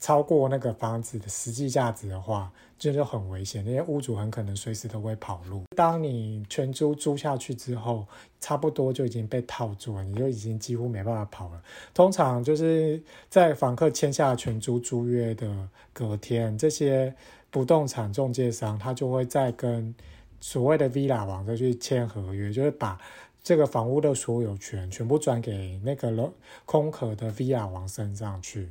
[0.00, 3.64] 超过那个房子的实际价值的话，这就很危险。
[3.64, 5.64] 那些屋主很可能随时都会跑路。
[5.74, 8.06] 当你全租租下去之后，
[8.38, 11.60] 差不多就已经被套住了，你就已经几乎没办法跑了。
[11.92, 17.12] 通常就是在房客签下全租租约的隔天，这些
[17.50, 19.94] 不动产中介商他就会再跟
[20.40, 22.98] 所谓的 villa 王再去签合约，就是把
[23.42, 26.32] 这个房屋的所有权全部转给那个空
[26.64, 28.70] 空壳的 villa 王身上去。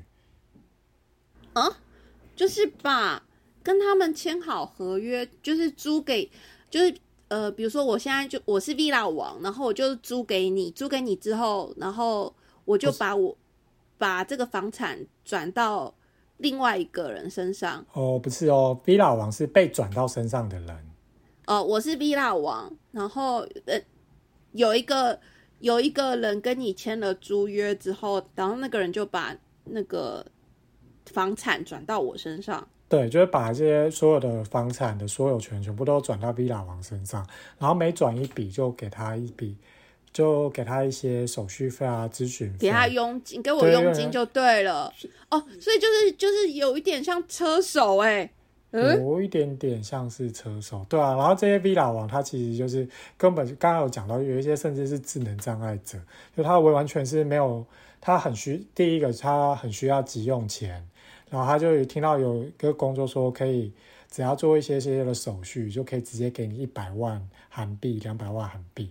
[1.53, 1.77] 啊，
[2.35, 3.23] 就是把
[3.63, 6.29] 跟他们签好合约，就是租给，
[6.69, 6.95] 就是
[7.29, 13.35] 呃，比如说我现在就我是 villa 王，然后我就租给你，租给你之后，然后我就把我
[13.97, 15.93] 把这个房产转到
[16.37, 17.85] 另外一个人身上。
[17.93, 20.89] 哦，不是哦，villa 王是被转到身上的人。
[21.45, 23.79] 哦，我是 villa 王，然后呃，
[24.51, 25.19] 有一个
[25.59, 29.35] 有一个人跟你签了租约之后，然后那个人就把
[29.65, 30.25] 那个。
[31.13, 37.25] 房产转到我身上，对，就是把这些所有的房产的所有权全部都转到 Villa 王身上，
[37.57, 39.55] 然后每转一笔就给他一笔，
[40.17, 44.91] 就给他一些手续费啊、咨询费，给他佣金，给我佣金就对了。
[45.29, 48.27] 哦，所以就是就是有一点像车手哎，
[48.71, 51.13] 有一点点像是车手，对啊。
[51.15, 55.99] 然后这些 Villa 王他其实就是根本刚刚有讲到，有一些甚至是智能障碍者，
[56.35, 57.63] 就他完完全是没有，
[58.01, 60.83] 他很需第一个他很需要急用钱。
[61.29, 63.71] 然后他就听到有一个工作说，可以
[64.09, 68.89] 只要做一些些的手续，就可以直接给你一百万韩币、两百万韩币。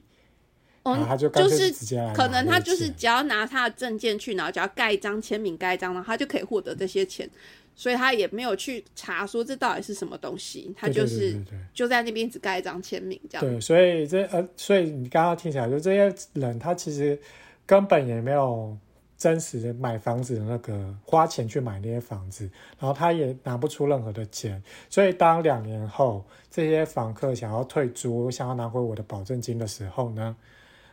[0.95, 1.73] 他就就是
[2.15, 7.29] 可能他就是只要拿他的证件去，然后只要盖一张签名、盖一张，然后他就可以获得这些钱。
[7.75, 11.37] 所以他也没有去查说这到底是什么东西，他就是
[11.75, 13.47] 就在那边只盖一张签名这样。
[13.47, 17.19] 对，所以这呃，所以你刚刚听起来，就这些人他其实
[17.67, 18.77] 根本也没有。
[19.19, 22.45] 真实的买房子的那个花钱去买那些房子，
[22.79, 30.37] 然后他也拿不出任何的钱，所以当两年后这些房客想要退租，想要拿回我的保证金的时候呢，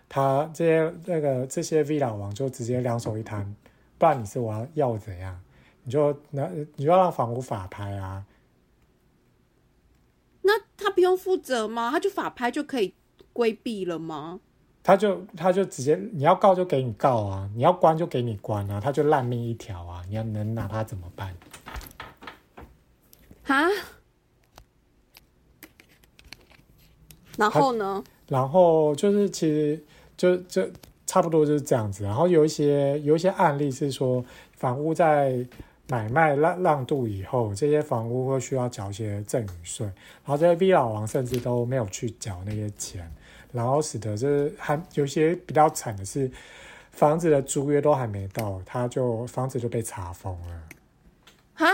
[0.08, 3.56] 他这些那个这些 villa 王就直接两手一摊，
[3.98, 5.40] 不然你是我要要怎样？
[5.84, 8.26] 你就那你就要让房屋法拍啊？
[10.42, 11.90] 那他不用负责吗？
[11.92, 12.94] 他就法拍就可以
[13.32, 14.40] 规避了吗？
[14.84, 20.04] 他就他就直接你要告就给你告啊，你要关就给你关啊，他就烂命一条啊！
[20.10, 21.34] 你要能拿他怎么办？
[23.44, 23.70] 哈？
[27.38, 28.04] 然后呢？
[28.28, 29.82] 然后就是其实
[30.18, 30.70] 就就
[31.06, 32.04] 差不多就是这样子。
[32.04, 34.24] 然后有一些有一些案例是说，
[34.56, 35.46] 房屋在
[35.90, 43.12] 买卖让让渡以后，这些房屋会需要缴一些赠与税，然后这些 V 老王甚至都没有去缴那些钱，
[43.52, 46.32] 然后使得就是还有些比较惨的是，
[46.92, 50.64] 房子的租约都还没到，他就房子就被查封了。
[51.56, 51.68] 啊，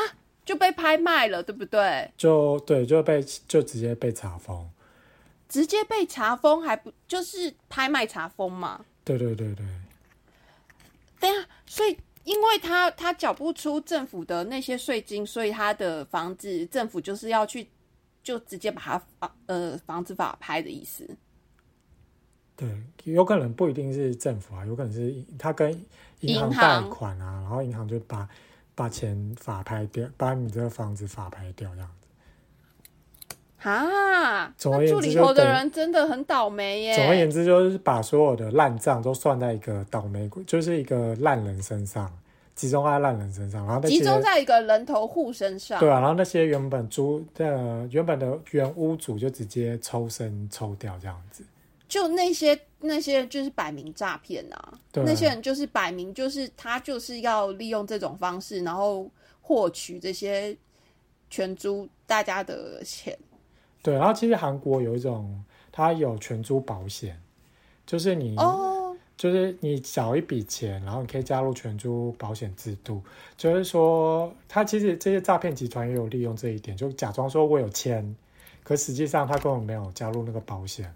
[0.44, 2.12] 就被拍卖了，对不对？
[2.18, 4.68] 就对，就被就直接被查封。
[5.50, 8.86] 直接被查封，还不就是拍卖查封嘛？
[9.04, 9.66] 对对对对。
[11.20, 17.68] 对啊，所以因为他他缴不出政府的那些税金，所以他的房子政府就是要去
[18.24, 21.18] 就直接把他房呃房子法拍的意思。
[22.56, 25.72] 对，有可能不一定是政府啊，有可能是他跟
[26.20, 28.30] 银行贷款啊，然后银行就把
[28.76, 31.90] 把钱法拍掉，把你这个房子法拍掉这样。
[33.62, 36.96] 啊，那住里头的人真的很倒霉耶。
[36.96, 42.10] 总而言之，就是把所有的烂账都算在一个倒霉鬼，就是一个烂人身上，
[42.56, 45.78] 集中在烂人身上，然后集中在一个人头户身上。
[45.80, 51.44] 对啊，然后那些原本租的原本的原屋主就直接抽身抽掉这样子。
[51.90, 59.10] 就那些那些就是摆明诈骗啊，那些人就是摆明就是他就是要利用这种方式，然后
[59.42, 60.56] 获取这些
[61.30, 63.18] 全租大家的钱。
[63.82, 67.20] 对，然后其实韩国有一种，它有全租保险，
[67.86, 68.36] 就是你，
[69.16, 73.02] 就是你缴一笔钱，然后你可以加入全租保险制度。
[73.38, 78.16] 就是说，他其实这些诈骗集团也有利用这一点，就假装说我有签，
[78.64, 80.94] 可实际上他根本没有加入那个保险。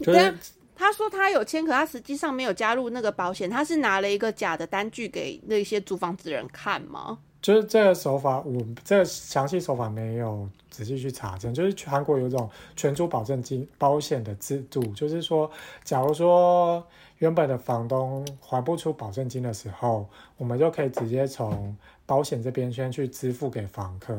[0.00, 0.34] 就是
[0.74, 7.18] 他说他有签，可他实际上没有加入那个保险，他是拿了一个假的单据给那些租房子人看吗？
[7.42, 11.52] 就是这个手法，我这个详细手法没有仔细去查证。
[11.52, 15.50] 就是韩国有一种全租保证金保险的制度，就是说，
[15.82, 16.86] 假如说
[17.18, 21.76] 原本的房东还不出保证金的时候，我们就可以直接从
[22.06, 24.16] 保险这边先去支付给房客，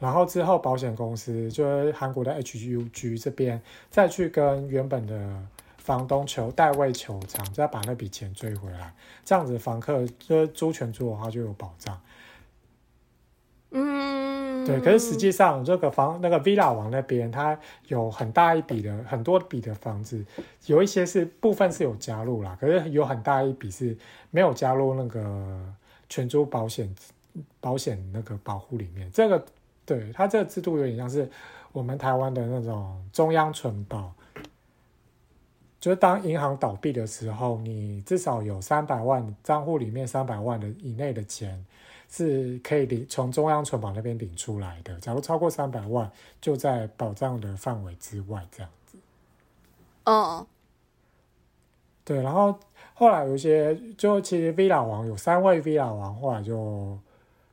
[0.00, 5.42] 然后之后保险公司就是韩国的 HUG 这边再去跟原本的
[5.78, 8.92] 房东求代位求偿，再把那笔钱追回来，
[9.24, 12.00] 这样子房客就租全租的话就有保障。
[13.76, 17.58] 嗯，对，可是实际上这个房那个 villa 王那边，它
[17.88, 20.24] 有很大一笔的很多笔的房子，
[20.66, 23.96] 有一些是部分是有加入啦，可是有很大一笔是
[24.30, 25.60] 没有加入那个
[26.08, 26.94] 全租保险
[27.60, 29.10] 保险那个保护里面。
[29.12, 29.44] 这个
[29.84, 31.28] 对它这个制度有点像是
[31.72, 34.12] 我们台湾的那种中央存保，
[35.80, 41.66] 就是当银行倒闭的时候，你至少有三百万账户里面三百万的以内的钱。
[42.16, 44.96] 是可以领从中央存保那边领出来的。
[45.00, 46.08] 假如超过三百万，
[46.40, 48.96] 就在保障的范围之外，这样子。
[50.04, 50.46] 嗯，
[52.04, 52.22] 对。
[52.22, 52.56] 然后
[52.94, 56.96] 后来有一些，就其实 V 老王有三位 V 老王，后来就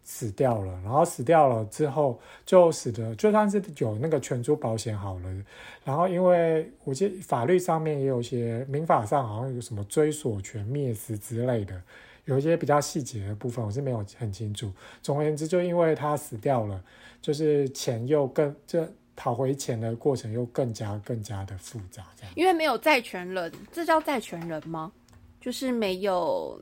[0.04, 0.72] 死掉了。
[0.84, 5.44] 然后死掉了之后，就使得就算是有那个全租保险好了，
[5.84, 11.82] 然后因为我记得法律上面也有一些民法上好像有什么追索权灭失之类的。
[12.26, 14.72] 有一些比较细节的部分，我是没有很清楚。
[15.02, 16.84] 总而言之，就因为他死掉了，
[17.22, 22.06] 就是钱又更这讨回钱的过程又更加更加的复杂。
[22.16, 24.92] 这样，因为没有债权人，这叫债权人吗？
[25.40, 26.62] 就是没有，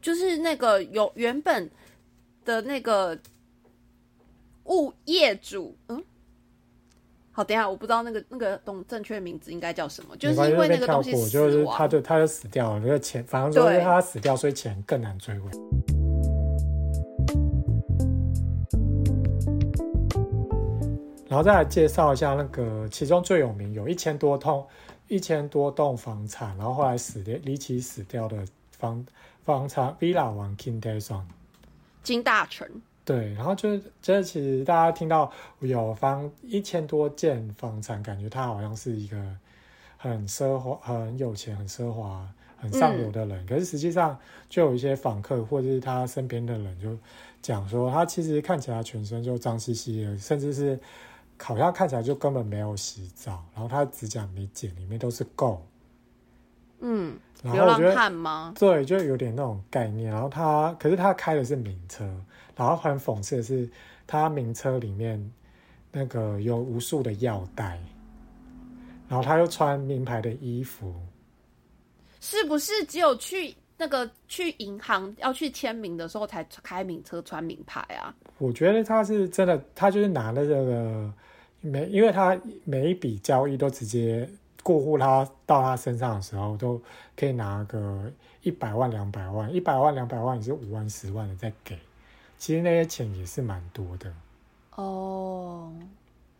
[0.00, 1.70] 就是那个有原本
[2.44, 3.18] 的那个
[4.64, 6.02] 物业主，嗯。
[7.36, 15.50] 好，等下我不知道那个那个东正确名字应该叫什么，就是因为那个东西就是，他就他就死掉了，那个钱，反正说是他死掉，所以钱更难追回。
[21.28, 24.64] 然后再来介绍一下那个其中最有名，有一千多栋
[25.08, 28.46] 一千多栋房产，然后后来死的离奇死掉的
[28.78, 29.04] 房
[29.44, 31.22] 房产 Villa 王 King Daeson
[32.04, 32.68] 金大成。
[33.04, 35.30] 对，然后就是，这其实大家听到
[35.60, 39.16] 有房一千多件房产，感觉他好像是一个
[39.98, 42.26] 很奢华、很有钱、很奢华、
[42.56, 43.46] 很上流的人。
[43.46, 46.96] 可是实际上，就有一些访客或者是他身边的人就
[47.42, 50.80] 讲说，他其实看起来全身就脏兮兮的，甚至是
[51.38, 55.58] 好像看起来就根本没有洗澡，然后他指甲没剪，里面都是垢。
[56.86, 58.52] 嗯，流浪汉吗？
[58.58, 60.12] 对，就有点那种概念。
[60.12, 62.04] 然后他，可是他开的是名车。
[62.54, 63.68] 然后很讽刺的是，
[64.06, 65.32] 他名车里面
[65.90, 67.80] 那个有无数的药袋，
[69.08, 70.94] 然后他又穿名牌的衣服，
[72.20, 78.14] 是不是只有去那个去银行要去签名的时候才开名车穿名牌啊？
[78.38, 81.12] 我觉得他是真的，他就是拿了这个
[81.60, 84.28] 每，因为他每一笔交易都直接
[84.64, 86.82] 过户他到他身上的时候，都
[87.16, 88.10] 可以拿个
[88.42, 91.78] 一百万、两百万，一百万、两百万也是五万、十万的再给。
[92.36, 94.12] 其实那些钱也是蛮多的。
[94.74, 95.72] 哦，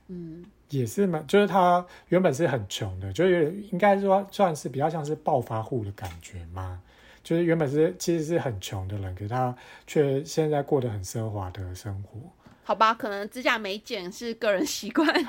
[0.08, 6.82] 嗯，也是蛮，就是他原本是很穷的，就是应该说算是比较像是暴发户的感觉嘛。
[7.22, 9.56] 就是原本是其实是很穷的人，可是他
[9.86, 12.18] 却现在过得很奢华的生活。
[12.64, 15.06] 好吧，可能指甲没剪是个人习惯，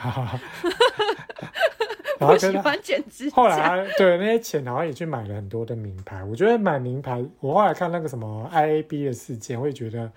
[2.19, 6.23] 然后喜欢剪指后来对那些钱，好像也去买了很多的名牌。
[6.23, 10.11] 我觉得买名牌，我后来看那个什么 IAB 的事件，会觉得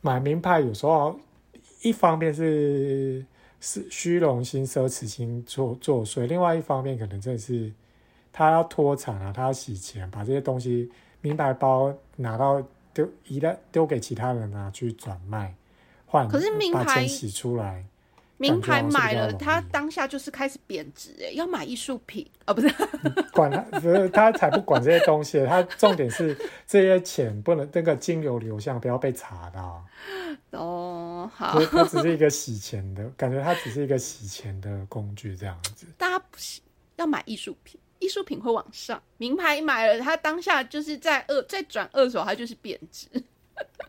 [0.00, 1.18] 买名牌有时候
[1.82, 3.24] 一方面是
[3.60, 7.72] 是虚荣心、奢侈心作作祟，另外一方面可能真的是
[8.32, 10.90] 他要脱产啊，他要洗钱，把这些东西
[11.20, 12.62] 名牌包拿到
[12.94, 15.54] 丢一旦丢给其他人拿去转卖
[16.06, 17.84] 换，可是名把牌钱洗出来。
[18.38, 22.68] 名牌买了，感觉好像是比较它当下就是开始贬值，哎，要买艺术品啊，不是？
[23.32, 26.36] 管他，不是他才不管这些东西，他重点是
[26.66, 29.84] 这些钱不能那个金流流向不要被查到，
[30.52, 35.86] 哦，好所，以它只是一个洗钱的感觉，它只是一个洗钱的工具这样子。
[35.96, 36.60] 大家不是
[36.96, 43.08] 要买艺术品，艺术品会往上，名牌买了，它当下就是在二再转二手，它就是贬值。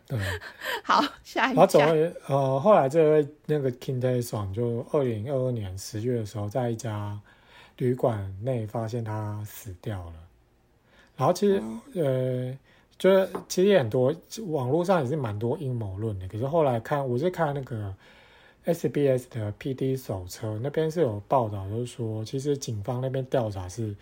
[0.06, 0.18] 对，
[0.82, 7.18] 好，下一然后总家而言呃，后来这位那个 King Tae 就二零二二年十月的时候，在一家
[7.76, 10.14] 旅馆内发现他死掉了。
[11.16, 11.62] 然后其实、
[11.94, 12.58] 呃，
[12.98, 14.14] 就是其实也很多
[14.48, 16.26] 网络上也是蛮多阴谋论的。
[16.26, 17.94] 可是后来看，我是看那个
[18.64, 23.94] SBS 的 PD 手册那边是有报道，就是说其实警方那边调查是。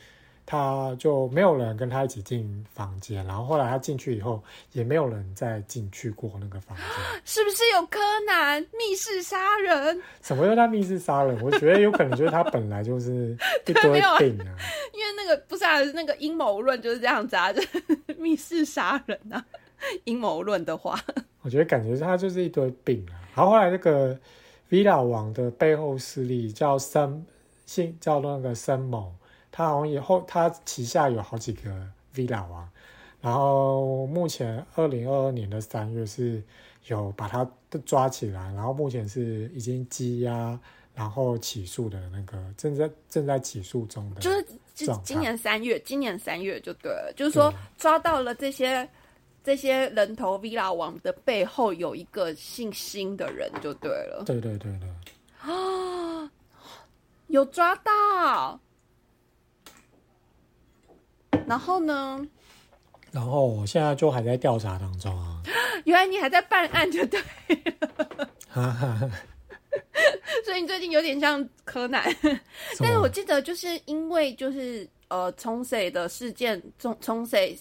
[0.51, 4.43] 他就没有人跟他一起进房间，然后后来他进去以后，
[4.73, 6.87] 也没有人再进去过那个房间。
[7.27, 10.03] 是不是有柯南密室杀人？
[10.23, 11.39] 什么叫他密室杀人？
[11.43, 13.37] 我觉得有可能就是他本来就是
[13.69, 14.57] 一堆病啊。
[14.95, 17.81] 因为那个不是啊，那个阴谋论就是这样子啊，就 是
[18.17, 19.45] 密室杀人啊。
[20.05, 20.99] 阴谋论的话，
[21.43, 23.21] 我觉得感觉他就是一堆病啊。
[23.37, 24.19] 然后后来那个
[24.71, 27.25] Villa 王的背后势力叫森，
[27.67, 29.13] 姓叫那个森某，
[29.59, 31.85] 他好像以后他旗下有好几个
[32.15, 32.69] Villa 王。
[33.21, 36.41] 然后目前二零二二年的三月是
[36.87, 37.45] 有把他
[37.85, 40.57] 抓起来，然后目前是已经羁押，
[40.95, 48.89] 然后起诉的那个正在正在起诉中的，就是今今年三月，今年三月就对了，就是说抓到了这些
[49.43, 54.89] 这些人头 Villa 王的背后有一个姓辛的人就对了对对对对。
[55.41, 56.31] 啊，
[57.27, 58.61] 有抓到。
[61.49, 62.27] 然后呢？
[63.11, 65.43] 然后我现在就还在调查当中啊，
[65.85, 67.21] 原来你还在办案，就对，
[68.49, 69.11] 哈哈哈。
[70.45, 72.05] 所以你最近有点像柯南。
[72.79, 77.59] 但是我记得就是因为就是呃冲水的事件，冲冲水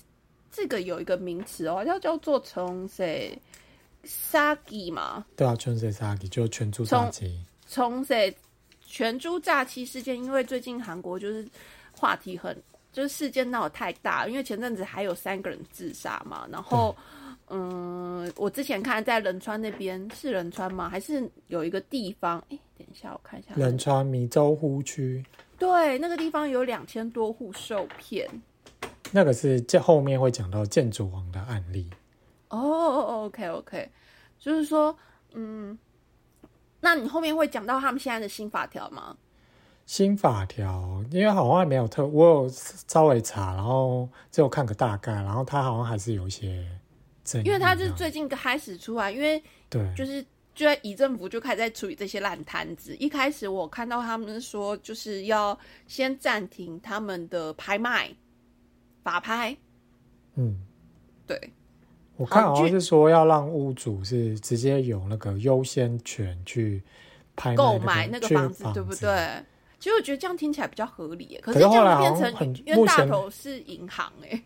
[0.51, 3.37] 这个有一个名词哦，叫叫做冲水
[4.03, 8.35] 杀鸡嘛，对啊，全水杀鸡就是全猪炸鸡，冲水
[8.85, 11.47] 全猪炸鸡事件，因为最近韩国就是
[11.97, 12.55] 话题很，
[12.97, 16.95] 就是事件闹得太大，因为前阵子还有三个人自杀嘛，然后。
[17.49, 20.89] 嗯，我之前看在仁川那边是仁川吗？
[20.89, 22.43] 还是有一个地方？
[22.49, 23.53] 哎，等一下，我看一下。
[23.55, 25.23] 仁川米州湖区
[25.57, 28.29] 对，那个地方有两千多户受骗。
[29.13, 31.89] 那个是这后面会讲到建筑王的案例。
[32.49, 33.89] 哦哦，OK OK，
[34.37, 34.93] 就是说，
[35.33, 35.79] 嗯，
[36.81, 39.15] 那你后面会讲到他们现在的新法条吗？
[39.87, 46.67] 新法条，因为好像还没有特，我有稍微查，然后只有看个大概，然后它好像还是有一些
[47.23, 50.21] 争议，因为他是最近开始出来，因为对就是
[50.53, 52.93] 就在以政府就开始在处理这些烂摊子。
[52.97, 55.57] 一开始我看到他们说，就是要
[55.87, 58.13] 先暂停他们的拍卖
[59.03, 59.55] 法拍，
[60.35, 60.59] 嗯，
[61.25, 61.53] 对，
[62.17, 66.83] 我看好像是说要让屋主是直接有那个优先权去
[67.37, 68.93] 拍卖购那买那个去房子，对不？
[68.93, 69.45] 对？
[69.79, 74.43] 其实我觉得这样听起来比较合理耶，可可是这样变成很冤大头是银行哎，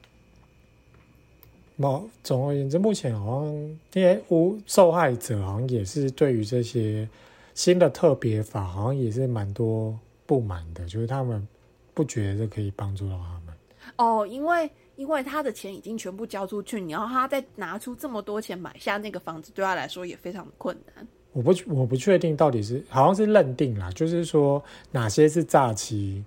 [1.77, 3.53] 某总而言之，目前好像
[3.93, 7.07] 因为无受害者好像也是对于这些
[7.55, 11.47] 新的特别法，好像也是蛮多不满的，就是他们
[11.93, 13.55] 不觉得这可以帮助到他们。
[13.95, 21.07] 哦，因为因为他的钱已经全部交出去，你要他再拿出这么多钱买下那个房子，对他来说也非常困难。
[21.33, 24.61] 我不我不确定到底是好像是认定啦，就是说
[24.91, 26.23] 哪些是诈欺，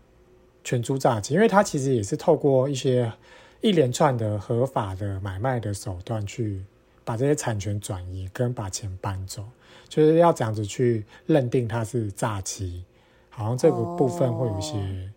[0.63, 3.13] 全租诈欺，因为他其实也是透过一些
[3.61, 6.65] 一连串的合法的买卖的手段去
[7.05, 9.45] 把这些产权转移跟把钱搬走，
[9.89, 12.83] 就是要这样子去认定它是诈欺，
[13.29, 15.11] 好像这个部分会有一些、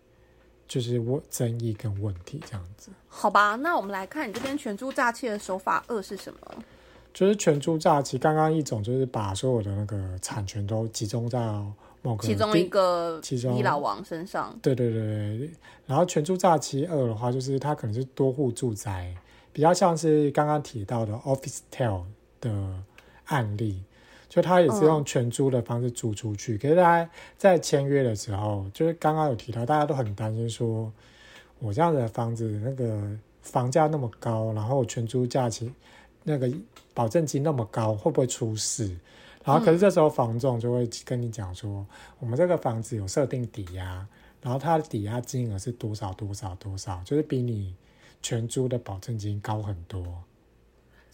[0.66, 2.90] 就是问争议跟问题这样子。
[3.08, 6.40] 好吧，那我们来看你这边全租诈欺的手法二是什么？
[7.18, 11.66] 就是全租诈欺，刚刚一种就是把所有的那个产权都集中到
[12.00, 15.50] 某个其中地一个其中一老王身上，对对对对，
[15.84, 19.12] 然后全住诈欺二的话，就是它可能是多户住宅，
[19.52, 22.02] 比较像是刚刚提到的 Office Tell
[22.40, 22.52] 的
[23.24, 23.82] 案例，
[24.28, 26.56] 就他也是用全租的方式租出去。
[26.56, 30.92] 可是大家在签约的时候，就是刚刚有提到，大家都很担心说，
[31.58, 33.10] 我这样的房子那个
[33.42, 35.68] 房价那么高，然后全租价钱
[36.22, 36.48] 那个
[36.98, 38.98] 保证金那么高，会不会出事？
[39.44, 41.86] 然后，可是这时候房仲就会跟你讲说，
[42.18, 44.04] 我们这个房子有设定抵押，
[44.42, 47.72] 然后它的抵押金额是多少多少多少，就是比你
[48.20, 50.02] 全租的保证金高很多。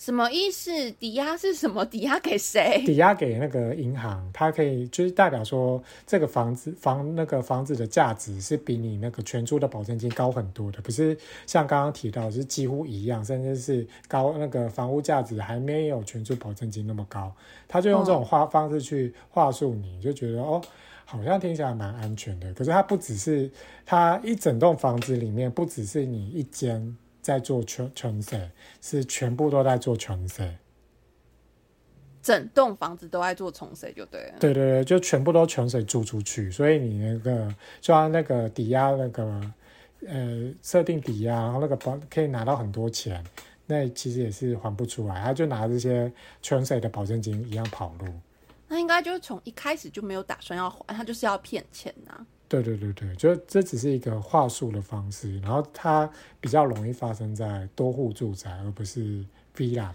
[0.05, 0.91] 什么意思？
[0.91, 1.83] 抵押是什么？
[1.83, 2.83] 抵押给谁？
[2.85, 17.35] 抵押给那个银行，它可以就是代表说这个房子房那个房子的价值是比你那个全租的保证金高很多的，不是像刚刚提到是几乎一样，甚至是高那个房屋价值还没有全租保证金那么高，
[17.67, 20.61] 他就用这种话方式去话术你，就觉得哦，
[21.07, 22.53] 好像听起来蛮安全的。
[22.53, 23.51] 可是它不只是
[23.87, 26.95] 它一整栋房子里面，不只是你一间。
[27.25, 28.51] 在做全全税，
[28.83, 30.59] 是全部都在做全税，
[32.23, 34.35] 整栋房子都在做重水就对了。
[34.39, 37.49] 对对对，就全部都全水租出去，所以你那个
[37.81, 39.41] 就像那个抵押那个
[40.07, 43.25] 呃设定抵押，然后那个保可以拿到很多钱，
[43.65, 46.13] 那其实也是还不出来，他就拿这些
[46.43, 48.07] 全水的保证金一样跑路。
[48.69, 52.27] 那应该就是从一开始就没有打算要还，他就是要骗钱呐。
[52.63, 56.09] 对对对对，就这只是一个话术的方式，然后它
[56.41, 59.25] 比较容易发生在多户住宅，而不是
[59.57, 59.91] villa。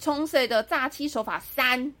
[0.00, 1.92] 冲水的诈欺手法三，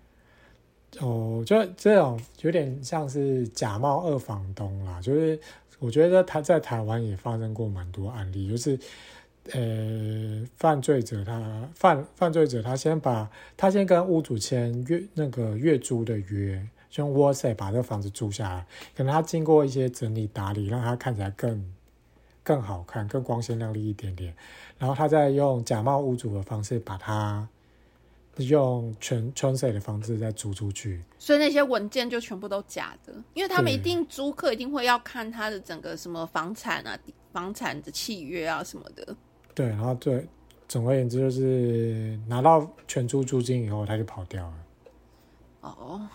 [0.98, 5.38] 哦，就这种有点像是假冒二房东啦，就是
[5.78, 8.76] 我觉得他在台湾也发生过蛮多案例，就是。
[9.52, 16.66] 呃，犯罪者他犯犯罪者他先把他先跟屋主签月那个月租的约，
[16.96, 18.66] 用 WhatsApp 把这个房子租下来，
[18.96, 21.72] 可能他经过一些整理打理，让他看起来更
[22.42, 24.34] 更好看、更光鲜亮丽一点点，
[24.78, 27.48] 然后他再用假冒屋主的方式把它
[28.38, 36.98] 用全全水的方式再租出去，所以那些文件就全部都假的，因为他们一定租客一定会要看他的整个什么房产啊、
[37.32, 39.16] 房产的契约啊什么的。
[39.56, 40.28] 对，然后对，
[40.68, 44.54] 总而言之就是拿到全租租金以后，他就跑掉了。
[45.62, 46.06] 哦，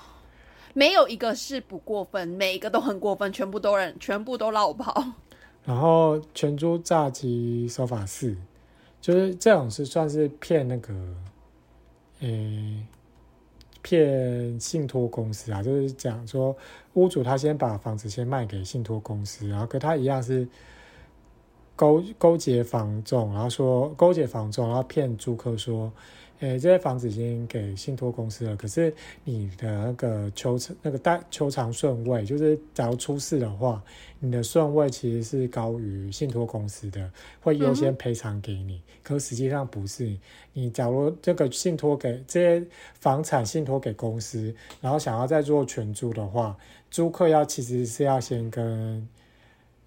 [0.75, 5.03] 没有一个是不过分，每一个都很过分，全部都人全部都绕跑。
[5.65, 8.37] 然后全租诈欺手法四，
[9.01, 10.93] 就是这种是算是骗那个，
[12.19, 12.85] 诶，
[13.81, 16.55] 骗信托公司啊，就是讲说
[16.93, 20.47] 屋主他先把房子先卖给信托公司，然后跟他一样是。
[21.81, 25.91] 勾勾结房仲，然后说勾结房仲，然后骗租客说，
[26.37, 33.83] 诶，这些房子已经给信托公司了，可是你的那个求那个代求偿顺位，就是假如出事的话，
[34.19, 38.79] 你的顺位其实是高于信托公司的，会优先赔偿给你。
[39.01, 40.15] 可实际上不是，
[40.53, 42.67] 你假如这个信托给这些
[42.99, 46.55] 房产信托给公司，然后想要再做全租的话，
[46.91, 49.07] 租客要其实是要先跟。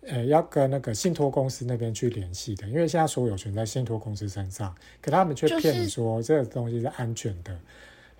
[0.06, 7.58] 呃，要跟那个信托公司那边去联系的，因为现在所有权在信托公司身上，可他们却骗你说这个东西是安全的，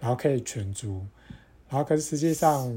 [0.01, 1.05] 然后可以全租，
[1.69, 2.73] 然后可是实际上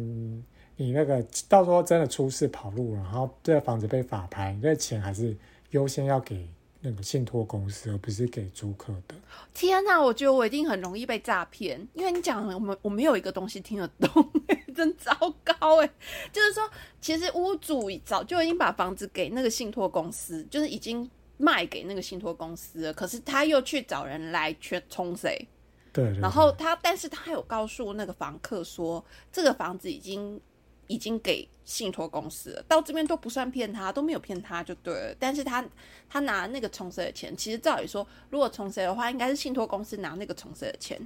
[0.75, 5.35] 你那个到时候真的出事跑路了，然后这个房子被法拍，这钱还是
[5.71, 6.47] 优先要给。
[6.89, 9.15] 那个信托公司，而不是给租客的。
[9.53, 14.31] 天哪，我觉得我一定很容易被诈骗，因为你讲我们我没有一个东西听得懂，
[14.73, 15.11] 真糟
[15.43, 15.89] 糕哎！
[16.31, 16.63] 就是说，
[17.01, 25.45] 其实屋主早就已经把房子给那个信托公司，就是已经卖给那个信托公司了，可是他又去找人来全冲谁？
[25.91, 26.17] 对。
[26.19, 30.39] 然后他，但是他有告诉那个房客说，这个房子已经。
[30.87, 35.15] 已经给信托公司了，到这边都不算骗他，都没有骗他就对了。
[35.19, 35.63] 但是他
[36.09, 40.99] 他拿那个重税的钱，其实照理说，如果重税的话，应该是信托公司拿那个重税的钱，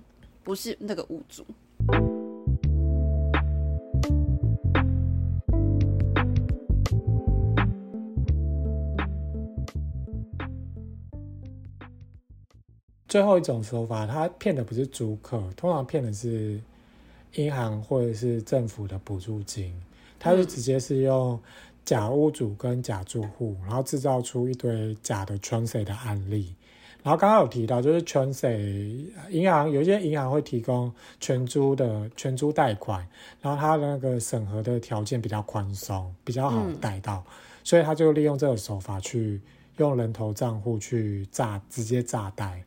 [0.43, 1.45] 不是那个屋主。
[13.07, 16.61] 最后一种手法，他骗的不是租客，通常骗的是。
[17.35, 19.73] 银行或者是政府的补助金，
[20.19, 21.39] 他就直接是用
[21.85, 26.53] 假屋主跟假住户，然后制造出一堆假的 n s 的案例，
[27.01, 33.07] 然后刚刚有提到，就是全谁银行有一些银行会提供全租的全租贷款，
[33.41, 37.23] 然后它的那个审核的条件比较宽松，比较好贷到，
[37.63, 39.41] 所以他就利用这个手法去
[39.77, 42.63] 用人头账户去诈直接诈贷，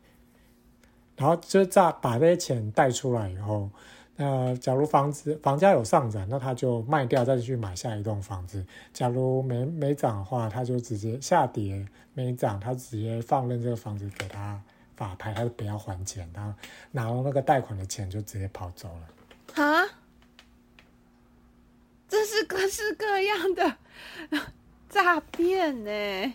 [1.15, 3.69] 然后就诈把这些钱贷出来以后。
[4.17, 8.65] 那假如房子房价有上涨，那他就卖掉，再去买下一栋房子。
[8.93, 14.61] 假如没没涨的话，他就直接下跌；没涨，他直接放任这个房子给他
[14.95, 16.55] 法拍，他就不要还钱，他
[16.91, 19.63] 拿了那个贷款的钱就直接跑走了。
[19.63, 19.85] 啊，
[22.07, 23.75] 这是各式各样的
[24.87, 26.33] 诈骗呢。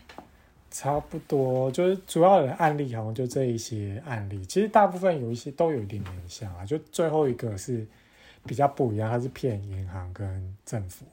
[0.70, 7.86] 差不多，就是主要的案例好像就这一些案例，其实大部分有一些都有一点点像啊，就最后一个是
[8.46, 11.04] 比较不一样，它是骗银行跟政府。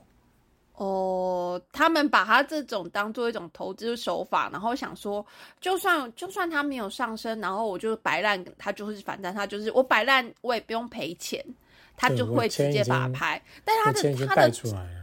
[0.75, 5.25] 哦，他们把他这种当做一种投资手法，然后想说，
[5.59, 11.43] 就算就算他没有上升，然后我就摆烂，他就是反正他就是我摆烂，我也不用赔钱。
[11.97, 14.51] 他就会直接把它拍，但他的他的，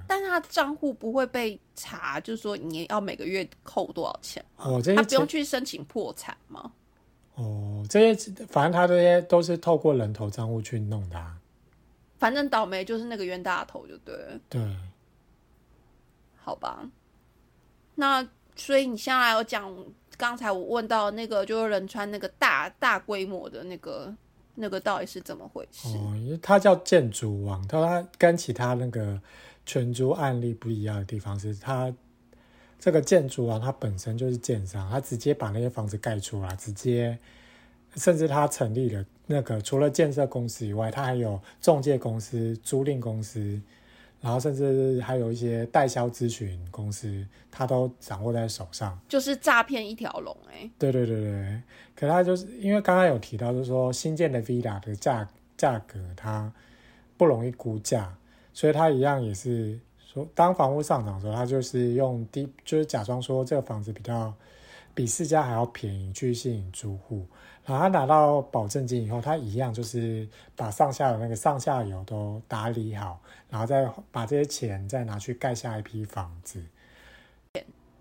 [0.07, 6.71] 但是他账户不会被查，就是说你要每个月扣多少钱哦，这些他不用去申请破产吗？
[7.35, 11.21] 哦，这些反正他这些都是透过人头账户去弄的，
[12.17, 14.39] 反正倒霉就是那个冤大头就对了。
[14.49, 14.63] 对，
[16.37, 16.89] 好吧，
[17.97, 18.25] 那
[18.55, 19.75] 所以你现在有讲，
[20.17, 24.15] 刚才我问到那个就是仁川那个大大规模的那个。
[24.55, 25.89] 那个到底是怎么回事？
[25.99, 29.21] 哦，因为它叫建筑网，它跟其他那个
[29.67, 31.93] 全租案例不一样的地方是，它
[32.79, 37.19] 这个建筑啊它本身就是建商，它直接把那些房子盖出来，直接
[37.97, 43.61] 甚至它成立了那个除了建设公司以外，它还有中介公司、租赁公司。
[44.25, 50.71] 然后甚至还有一些代销咨询公司，他都掌握在手上，就是诈骗一条龙哎。
[50.79, 51.63] 对对对对，
[51.95, 56.51] 可他就是因为刚刚有提到，就是说新建的 villa 的价价格它
[57.19, 58.17] 不容易估价，
[58.55, 64.33] 所以他一样也是说，当房屋上涨的时候，他就是用低，就是假装说这个房子比较
[64.95, 67.27] 比市价还要便宜去吸引租户。
[67.65, 76.63] 然后他拿到保证金以后，他一样就是把上下的那个上下游都打理好，然后再把这些钱再拿去盖下一批房子。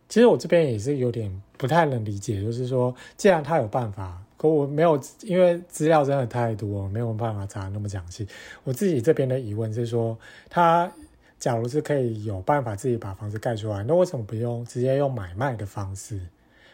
[0.09, 8.28] 其实我这边也是有点不太能理解，就是说，既然他有办法，可我没有，因为资料真的太多，没有办法查那么详细。
[8.64, 10.16] 我自己这边的疑问是说，
[10.49, 10.91] 他
[11.39, 16.20] 假如是可以有办法自己把房子盖出来，那为什么不用直接用买卖的方式？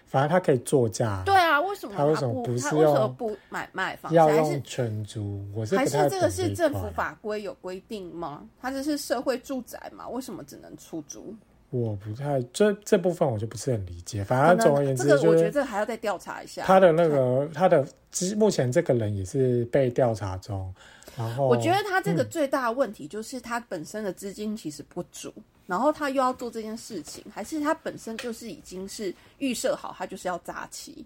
[0.10, 1.22] 反正他可以作价。
[1.24, 4.12] 对啊，为什么他为什么不是用不买卖房？
[4.12, 5.46] 要用全租？
[5.54, 8.44] 我是还是这个是政府法规有规定吗？
[8.60, 10.10] 它这是社会住宅嘛？
[10.10, 11.36] 为什么只能出租？
[11.70, 14.24] 我不太这这部分我就不是很理解。
[14.24, 16.64] 反正总而言之，我觉得这还要再调查一下。
[16.64, 17.88] 他的那个他的，
[18.36, 20.74] 目前这个人也是被调查中。
[21.16, 25.32] 然后我觉得他这个最大的问题就是他本身的资金其实不足。
[25.70, 31.06] 然后他又要做这件事情，还是他本身就是已经是预设好，他就是要扎旗。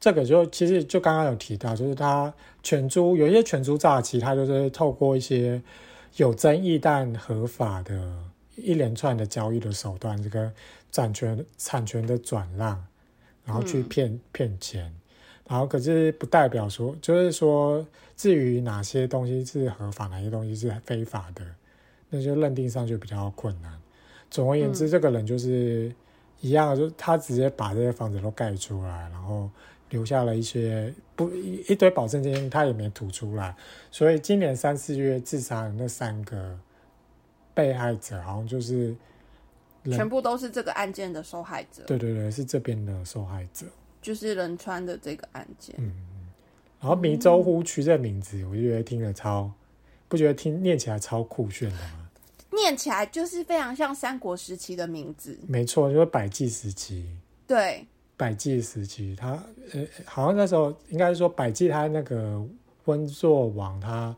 [0.00, 5.62] 这个就其实就刚刚有提到，就是他全租有一些全租诈欺，他就是透过一些
[6.16, 8.24] 有争议但合法的
[8.56, 10.50] 一连串的交易的手段，这个
[10.90, 12.82] 产权产权的转让，
[13.44, 14.90] 然后去骗骗钱。
[15.46, 21.44] 然后可是不代表说，就是说至于哪些东西是合法，哪些东西是非法的。
[22.10, 23.72] 那就认定上就比较困难。
[24.30, 25.92] 总而言之，这个人就是
[26.40, 29.50] 一样，就他直接把这些房子都盖出来，然后
[29.90, 33.56] 留下了一些不一堆保证金，他也没吐出来。
[33.90, 36.58] 所以今年三四月自杀的那三个
[37.54, 38.94] 被害者，好像就是
[39.84, 41.82] 全部都是这个案件的受害者。
[41.86, 43.64] 对对对，是这边的受害者，
[44.02, 45.74] 就是仁川的这个案件。
[45.78, 45.90] 嗯，
[46.80, 49.50] 然后迷州湖区这名字，我就觉得听了超。
[50.08, 52.08] 不觉得听念起来超酷炫的吗？
[52.50, 55.38] 念起来就是非常像三国时期的名字。
[55.46, 57.06] 没错，就是百济时期。
[57.46, 57.86] 对，
[58.16, 59.32] 百济时期，他
[59.72, 62.42] 呃，好像那时候应该是说百济他那个
[62.86, 64.16] 温作王，他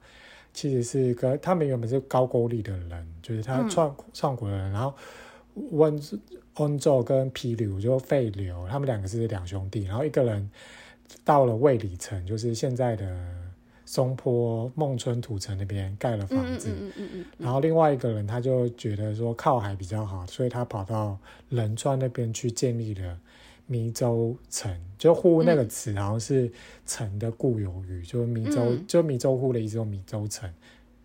[0.55, 4.71] 其实是个他们原本是高句丽的人，就是他创创国的人。
[4.71, 4.95] 然后
[5.73, 6.01] 温
[6.59, 9.85] 温作跟皮柳就废流，他们两个是两兄弟。
[9.85, 10.49] 然后一个人
[11.25, 13.40] 到了卫里城，就是现在的。
[13.91, 16.71] 松坡孟村土城那边盖了房子，
[17.37, 21.19] 然后另外一个人他就觉得说靠海比较好，所以他跑到
[21.49, 23.19] 仁川那边去建立了
[23.67, 24.73] 迷州城。
[24.97, 26.49] 就呼那个词好像是
[26.87, 30.49] 城的固有语，就是弥州，就迷州呼的意思，迷州城。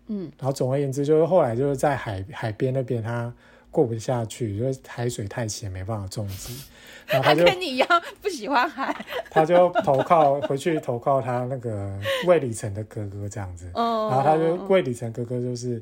[0.06, 3.34] 嗯，然后总而言之，就是后来就是在海海边那边，他
[3.76, 6.54] 过不下去，因为海水太咸，没办法种植。
[7.06, 11.92] 然后他他就跟你一样不喜欢海， 他就投靠回去投靠他那个
[12.26, 13.70] 魏礼成的哥哥这样子。
[13.74, 15.80] 嗯，然后他就魏礼成哥哥就是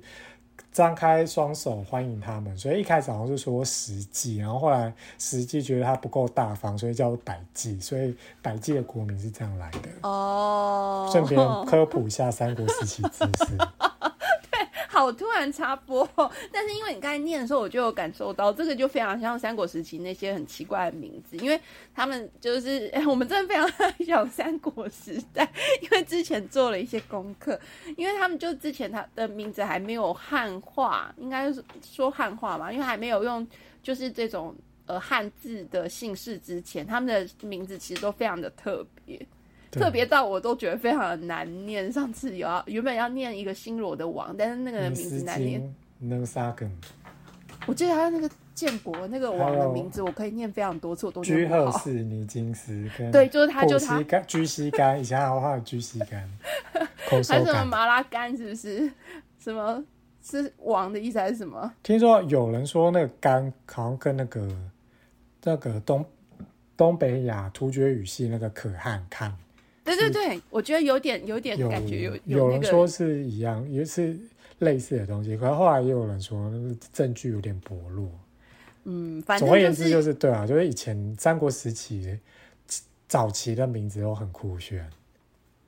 [0.72, 9.88] 张开双手欢迎他们，所以一开始好像是说十季，然后后来十季觉得他不够大方，所以叫百济，所以百济的国名是这样来的。
[10.02, 13.56] 哦，顺便科普一下三国时期知识。
[14.94, 16.08] 好突然插播，
[16.52, 21.60] 但是因为你刚才念的时候，我就有感受到这个就非常像三国时期那些很奇怪的名字，因为
[21.92, 27.58] 他们就是 我们真的非常想三国时代，因为之前做了一些功课，
[27.96, 33.46] 因为他们就之前他的名字还没有汉化，应该说汉化嘛，因为还没有用
[33.82, 34.54] 就是这种
[34.86, 39.26] 呃汉字的姓氏之前，他们的名字其实都非常的特别。
[39.74, 41.92] 对特别到我都觉得非常的难念。
[41.92, 45.60] 上次有要原本要念一个新罗的王，但是那个名字难念。
[45.60, 46.70] 金、能沙根、
[47.66, 51.70] 我记得他那个建国那个王的名字，我可以念非常多次，我都居念不好。
[51.70, 56.28] 赫氏、尼金斯跟对，就是他，就是他居西干，以前还有画居西干，
[57.08, 57.66] 还是什么感。
[57.66, 58.90] 马拉干，是不是？
[59.38, 59.82] 什么
[60.22, 61.70] 是王的意思还是什么？
[61.82, 64.48] 听说有人说那个干好像跟那个
[65.42, 66.04] 那个东
[66.76, 69.34] 东北亚突厥语系那个可汗看
[69.84, 74.16] 对对对，我觉得有点有点感觉有有那个人说是一样，也是
[74.58, 78.10] 类似的东西，可是后来也有人说那个证据有点薄弱。
[78.84, 82.18] 嗯，反正总而言之，就是对啊，就是以前三国时期
[83.08, 84.88] 早期的名字都很酷炫。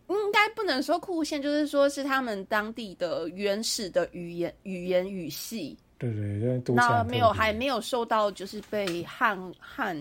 [0.08, 5.76] 应该不能说酷炫，就是说是他们当地的原始的语言语言语系。
[5.98, 9.96] 对对，那没有，还没有受到就是被汉汉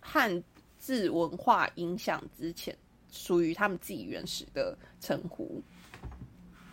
[0.00, 0.42] 汉
[0.78, 2.76] 字文化影响之前，
[3.14, 5.62] 属于他们自己原始的称呼。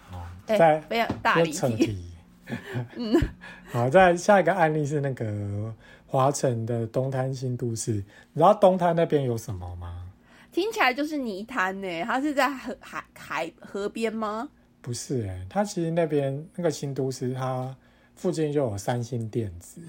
[0.10, 2.12] 好哎、再非常大又离题。
[2.98, 3.16] 嗯，
[3.72, 5.74] 好，再下一个案例是那个
[6.06, 8.04] 华城的东滩新都市，你
[8.36, 10.12] 知道东滩那边有什么吗？
[10.52, 14.50] 听起来就是泥滩呢，它是在河海海河边吗？
[14.82, 17.74] 不是哎、它其实那边那个新都市，它
[18.16, 19.80] 附近就有三星电子，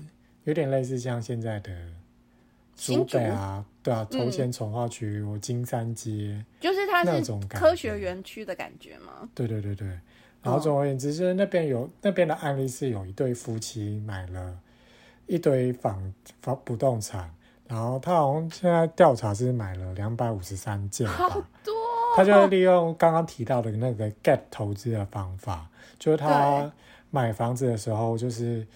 [0.45, 1.73] 有点类似像现在的
[2.77, 9.29] 竹新竹北啊，对啊，嗯头前从化区我金山街，就是它是种科学园区的感觉吗？
[9.35, 9.89] 对对对对。
[10.43, 14.59] 然后哦总而言之，就是那边有那边的案例是有一对夫妻买了
[15.27, 17.33] 一堆房房不动产，
[17.69, 21.49] 然后他好像现在调查是买了两百五十三件好吧。
[21.63, 21.73] 多、
[22.17, 26.71] 他就利用刚刚提到的那个 get 投资的方法，就是他对
[27.11, 28.67] 买房子的时候，就是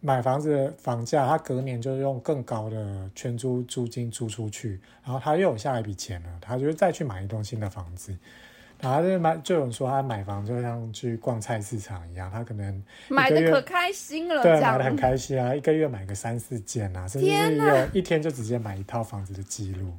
[0.00, 8.16] 买房子的房价，他隔年就用更高的全租租金租出去，然后他又有下一笔钱了，他就再去买一栋新的房子。
[8.78, 19.90] 然后他就买，就有人说他买房就像去逛菜市场一样，他可能买的可开心了，对买的很开心啊，一个月买个三四件啊，甚至有一天就直接买一套房子的记录。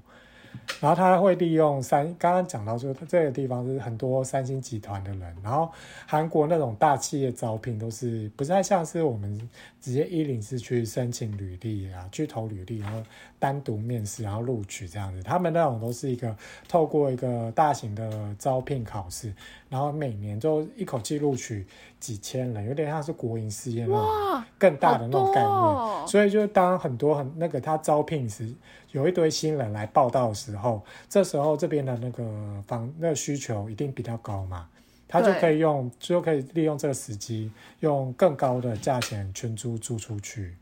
[0.80, 5.70] 然后他会利用三，刚刚讲到说这个地方是很多三星集团的人，然后
[6.06, 9.50] 韩国那种大企业招聘都是不太像是我们
[9.82, 13.02] 直接一零四去申请履历啊，去投履历，然后
[13.40, 15.24] 单独面试，然后录取这样子。
[15.24, 16.36] 他们那种都是一个
[16.68, 19.34] 透过一个大型的招聘考试，
[19.70, 21.66] 然后每年就一口气录取
[22.00, 25.50] 几千人，有点像是国营事业那种，更大的那种概念。
[25.50, 28.50] 哦所以就当很多很那个他招聘时，
[28.92, 34.70] 有一堆新人来报道的时候，这时候这边的那个房那个需求一定比较高嘛，
[35.08, 40.56] 他就可以用就可以利用这个时机，用更高的价钱全租租出去，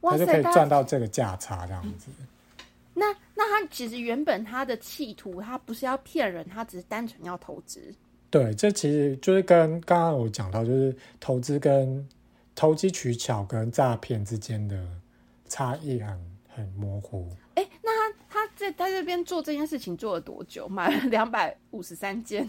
[0.00, 2.10] 他就可以赚到这个价差这样子。
[2.94, 7.94] 那那他其实原本他的企图，他不是要骗人，他只是单纯要投资。
[8.28, 12.06] 对，这其实就是跟刚刚我讲到，就是投资跟
[12.54, 14.86] 投机取巧跟诈骗之间的
[15.48, 16.29] 差异很
[16.60, 17.28] 很模糊。
[17.54, 20.68] 哎，那他他在他这边做这件事情做了多久？
[20.68, 22.48] 买了两百五十三件。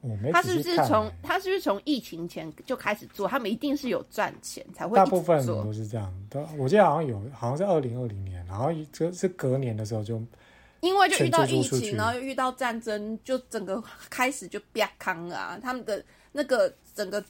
[0.00, 3.26] 我没他是不是从欸他是不是从疫情前就开始做？
[3.26, 5.72] 他们一定是有赚钱才会大部分都。
[5.72, 10.22] 是这样，都我记得好像有，好像是二零二零年，然后这是隔年的时候就
[10.80, 15.58] 因为就遇到疫情，然后又遇到战争，就整个开始就啪康啊！
[15.62, 17.24] 他们的那个整个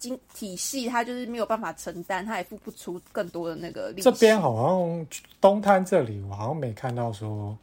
[0.00, 4.02] 经体系，他就是没有办法承担，他也付不出更多的那个利。
[4.02, 5.06] 这边好像
[5.40, 7.56] 东滩这里，我好像没看到说，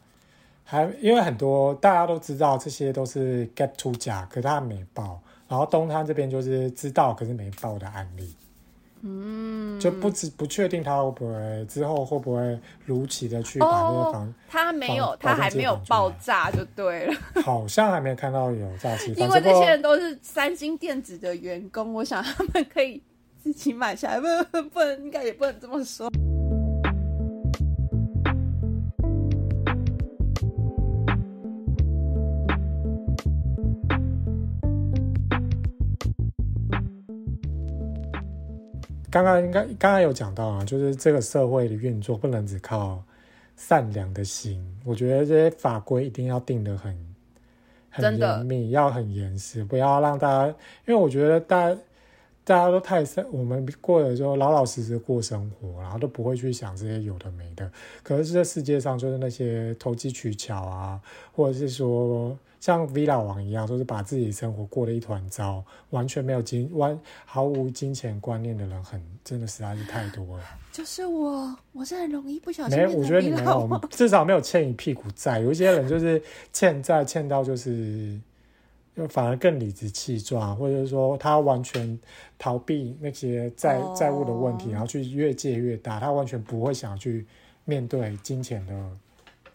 [0.64, 8.34] 还因为很多大家都知道这些都是 get to 价，可是他没报，然后东滩这边就是知道可是没报的案例，
[9.02, 17.14] 嗯，就不知不确定他会不会之后会不会如期的去把那个房，他没有，他还没有爆炸就对了，
[17.44, 23.02] 好像还没看到有炸气，因为这些人都是三星电子的员工，我想他们可以
[23.44, 26.10] 自己买下来，不不能，应该也不能这么说。
[39.10, 43.02] 刚刚应该刚刚有讲到啊，就是这个社会的运作不能只靠
[43.56, 47.16] 善良的心，我觉得这些法规一定要定得很
[47.90, 50.48] 很严密，要很严实，不要让大家，
[50.86, 51.80] 因为我觉得大家
[52.44, 57.72] 大家都太生，我们过的就老老实实过生活，然后都不会去想这些有的没的。
[58.04, 61.02] 可是这世界上就是那些投机取巧啊，
[61.34, 70.44] 或者是说像 villa 王一样，就是把自己生活过得一团糟，完全没有金完毫无金钱观念的人很，真的实在是太多了。
[70.72, 75.40] 就是我，我是很容易不小心没，我觉得你没有糜烂王，至少没有欠一屁股债。
[75.40, 76.22] 有一些人就是
[76.52, 78.20] 欠债欠到就是，
[78.96, 82.00] 就反而更理直气壮，或者是说他完全
[82.38, 87.26] 逃避那些债、哦债务的问题，然后去越借越大，他完全不会想去
[87.66, 88.74] 面对金钱的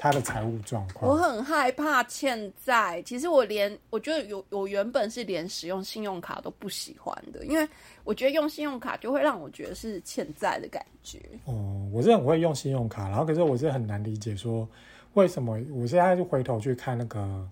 [0.03, 1.17] 他的财务状况我。
[1.17, 3.01] 很害怕欠债。
[3.03, 7.69] 其实我连我觉得有我原本是连使用信用卡都不喜欢的，因为
[8.03, 11.21] 我觉得用信用卡就会让我觉得是欠债的感觉。
[11.45, 14.69] 哦，我是很会用信用卡，然后可是我是很难理解说
[15.15, 17.49] 为什么我现在就回头去看那个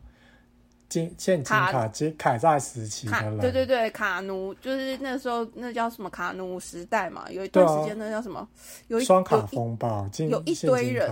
[0.89, 8.49] 金现金卡卡金凯债时期的卡人，对对对，卡奴就是那时候那叫什么卡奴时代嘛，有一段时间那叫什么，
[8.89, 11.09] 有一双卡风暴，金有一堆人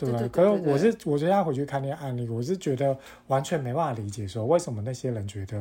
[0.00, 2.96] 对不对对可是我是我现在回去看那些案例，我是觉得
[3.26, 5.60] 完全没办法理解，说为什么那些人觉得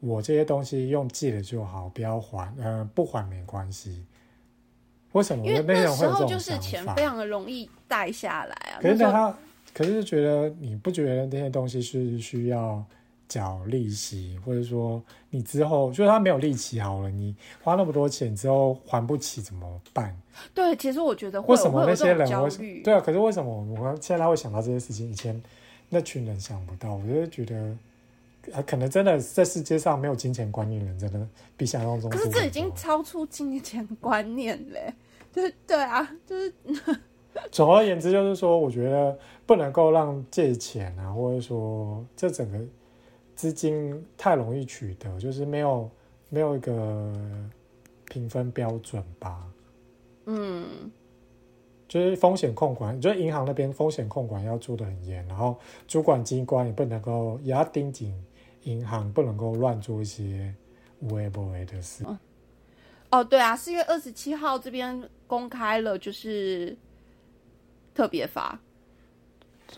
[0.00, 4.04] 我这些东西用借的就好，不要还，呃，不还没关系。
[5.12, 7.02] 为什么因为那时候就是钱非？
[7.02, 8.82] 常的容易贷下来啊。
[8.82, 9.34] 可是那他，
[9.72, 12.84] 可是觉得你不觉得那些东西是需要
[13.34, 17.34] 缴利息，或者说你之后就是他没有利息好了，你
[17.64, 20.16] 花那么多钱之后还不起怎么办？
[20.54, 22.80] 对，其实我觉得会为什么那些人会？
[22.82, 23.00] 对啊？
[23.00, 25.10] 可是为什么我们现在会想到这些事情？
[25.10, 25.42] 以前
[25.88, 27.76] 那群人想不到，我就觉得，
[28.52, 34.94] 啊，可能真的这世界上没有金钱观念的人，真的比想象中可是这已经超出金钱观念嘞，
[35.32, 36.54] 就是对啊，就是
[37.50, 42.58] 总而言之，就是说，我觉得不能够让借钱啊，或者说这整个
[43.34, 45.90] 资金太容易取得，就是没有
[46.28, 47.12] 没有一个
[48.06, 49.46] 评分标准吧。
[50.26, 50.90] 嗯，
[51.86, 58.14] 就是风险控管，就是银行那边风险控管要做的很严，然后主管机关也不能够也要盯紧
[58.62, 60.54] 银行，不能够乱做一些
[61.00, 62.04] 无为不为的事。
[63.10, 66.76] 哦，对啊，四月二十七号这边公开了，就是
[67.94, 68.58] 特别法，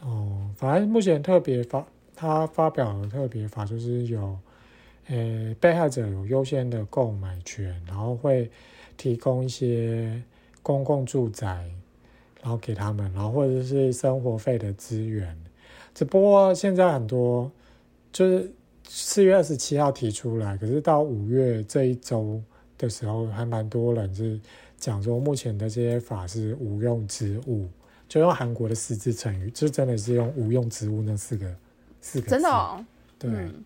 [0.00, 1.86] 哦，反正目前特别法，
[2.16, 4.36] 他发表的特别法就是有，
[5.06, 8.50] 呃，被害者有优先的购买权，然后会
[8.96, 10.20] 提供一些
[10.62, 11.70] 公共住宅，
[12.42, 15.36] 然后给他们，然后或者是生活费的资源。
[15.94, 17.52] 只不过现在很多
[18.10, 18.50] 就是
[18.88, 22.42] 四月二十七号提出来，可是到五月这一周
[22.78, 24.40] 的时候，还蛮多人是
[24.78, 27.68] 讲说，目前的这些法是无用之物。
[28.08, 31.52] 就用韩国的四字成语，就真的是用“无用之物”那四个
[32.06, 32.30] 四个字。
[32.30, 32.84] 真的哦，
[33.18, 33.64] 对，嗯，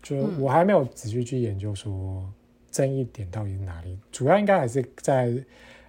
[0.00, 2.32] 就我还没有仔细去研究说
[2.70, 5.32] 争议点到底是哪里，主要应该还是在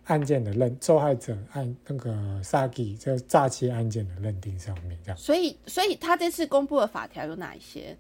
[0.06, 7.96] 案件的认受害者案那个 Sagi 这个诈欺案件的认定上面，这样所以所以他这次公布的法条有哪一些？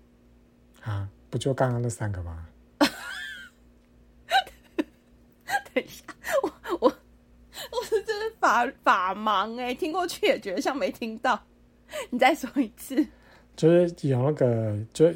[0.82, 2.48] 啊，不就刚刚那三个吗？
[5.74, 6.04] 等一下，
[6.42, 11.40] 我我我是真的法法盲哎、听过去也觉得像没听到，
[12.10, 13.08] 你再说一次。
[13.62, 15.14] 就是有那个，就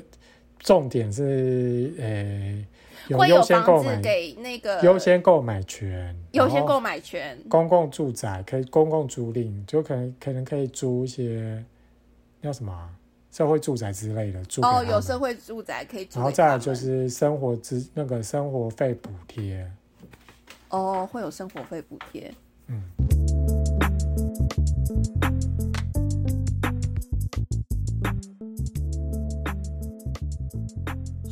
[0.59, 2.63] 重点是呃，
[3.07, 11.65] 有会有优先购房子买给那个优先购买权，优先购买权，公共住宅可以公共租赁，就可能可能可以租一些
[12.39, 12.88] 叫什么啊、
[13.31, 19.67] 社会住宅之类的租给他哦，有社会住宅可以租然后再来就是生活资那个生活费补贴，
[20.69, 22.31] 哦，会有生活费补贴。
[22.67, 22.84] 嗯，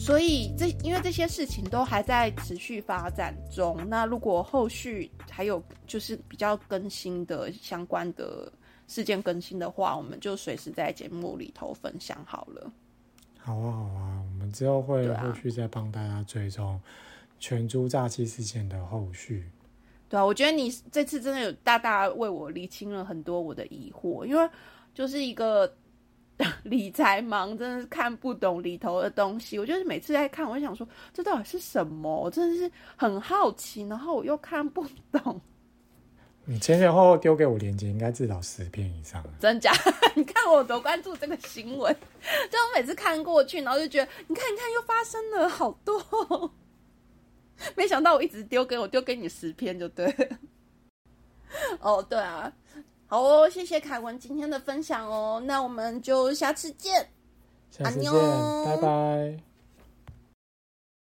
[0.04, 8.52] 所以这因为这些事情都还在持续发展中，那如果后续还有就是比较更新的相关的
[8.86, 12.70] 事件更新的话，我们就随时在节目里头分享好了。
[13.38, 16.78] 好啊好啊，我们之后会后续再帮大家追踪
[17.40, 19.50] 全株诈欺事件的后续。
[20.10, 24.50] 对啊，我觉得你这次真的有大大为我理清了很多我的疑惑，因为
[24.94, 25.74] 就是一个
[26.64, 29.60] 理财盲，真的是看不懂里头的东西。
[29.60, 32.22] 我就是每次在看，我就想说，这到底是什么？
[32.22, 35.40] 我真的是很好奇，然后我又看不懂。
[36.46, 39.24] 你前前后后丢给我链接，应该至少十篇以上。
[39.40, 39.72] 真假？
[40.16, 41.96] 你看我多关注这个新闻，
[42.52, 46.52] 就我每次看过去，然后就觉得，你看，你看，又发生了好多。
[47.78, 50.14] 没想到我一直丢给我丢给你十篇就对。
[51.80, 52.52] 哦，对啊，
[53.14, 57.08] 好哦，谢谢凯文今天的分享哦，那我们就下次见，
[57.70, 58.12] 下次见，
[58.66, 59.53] 拜拜。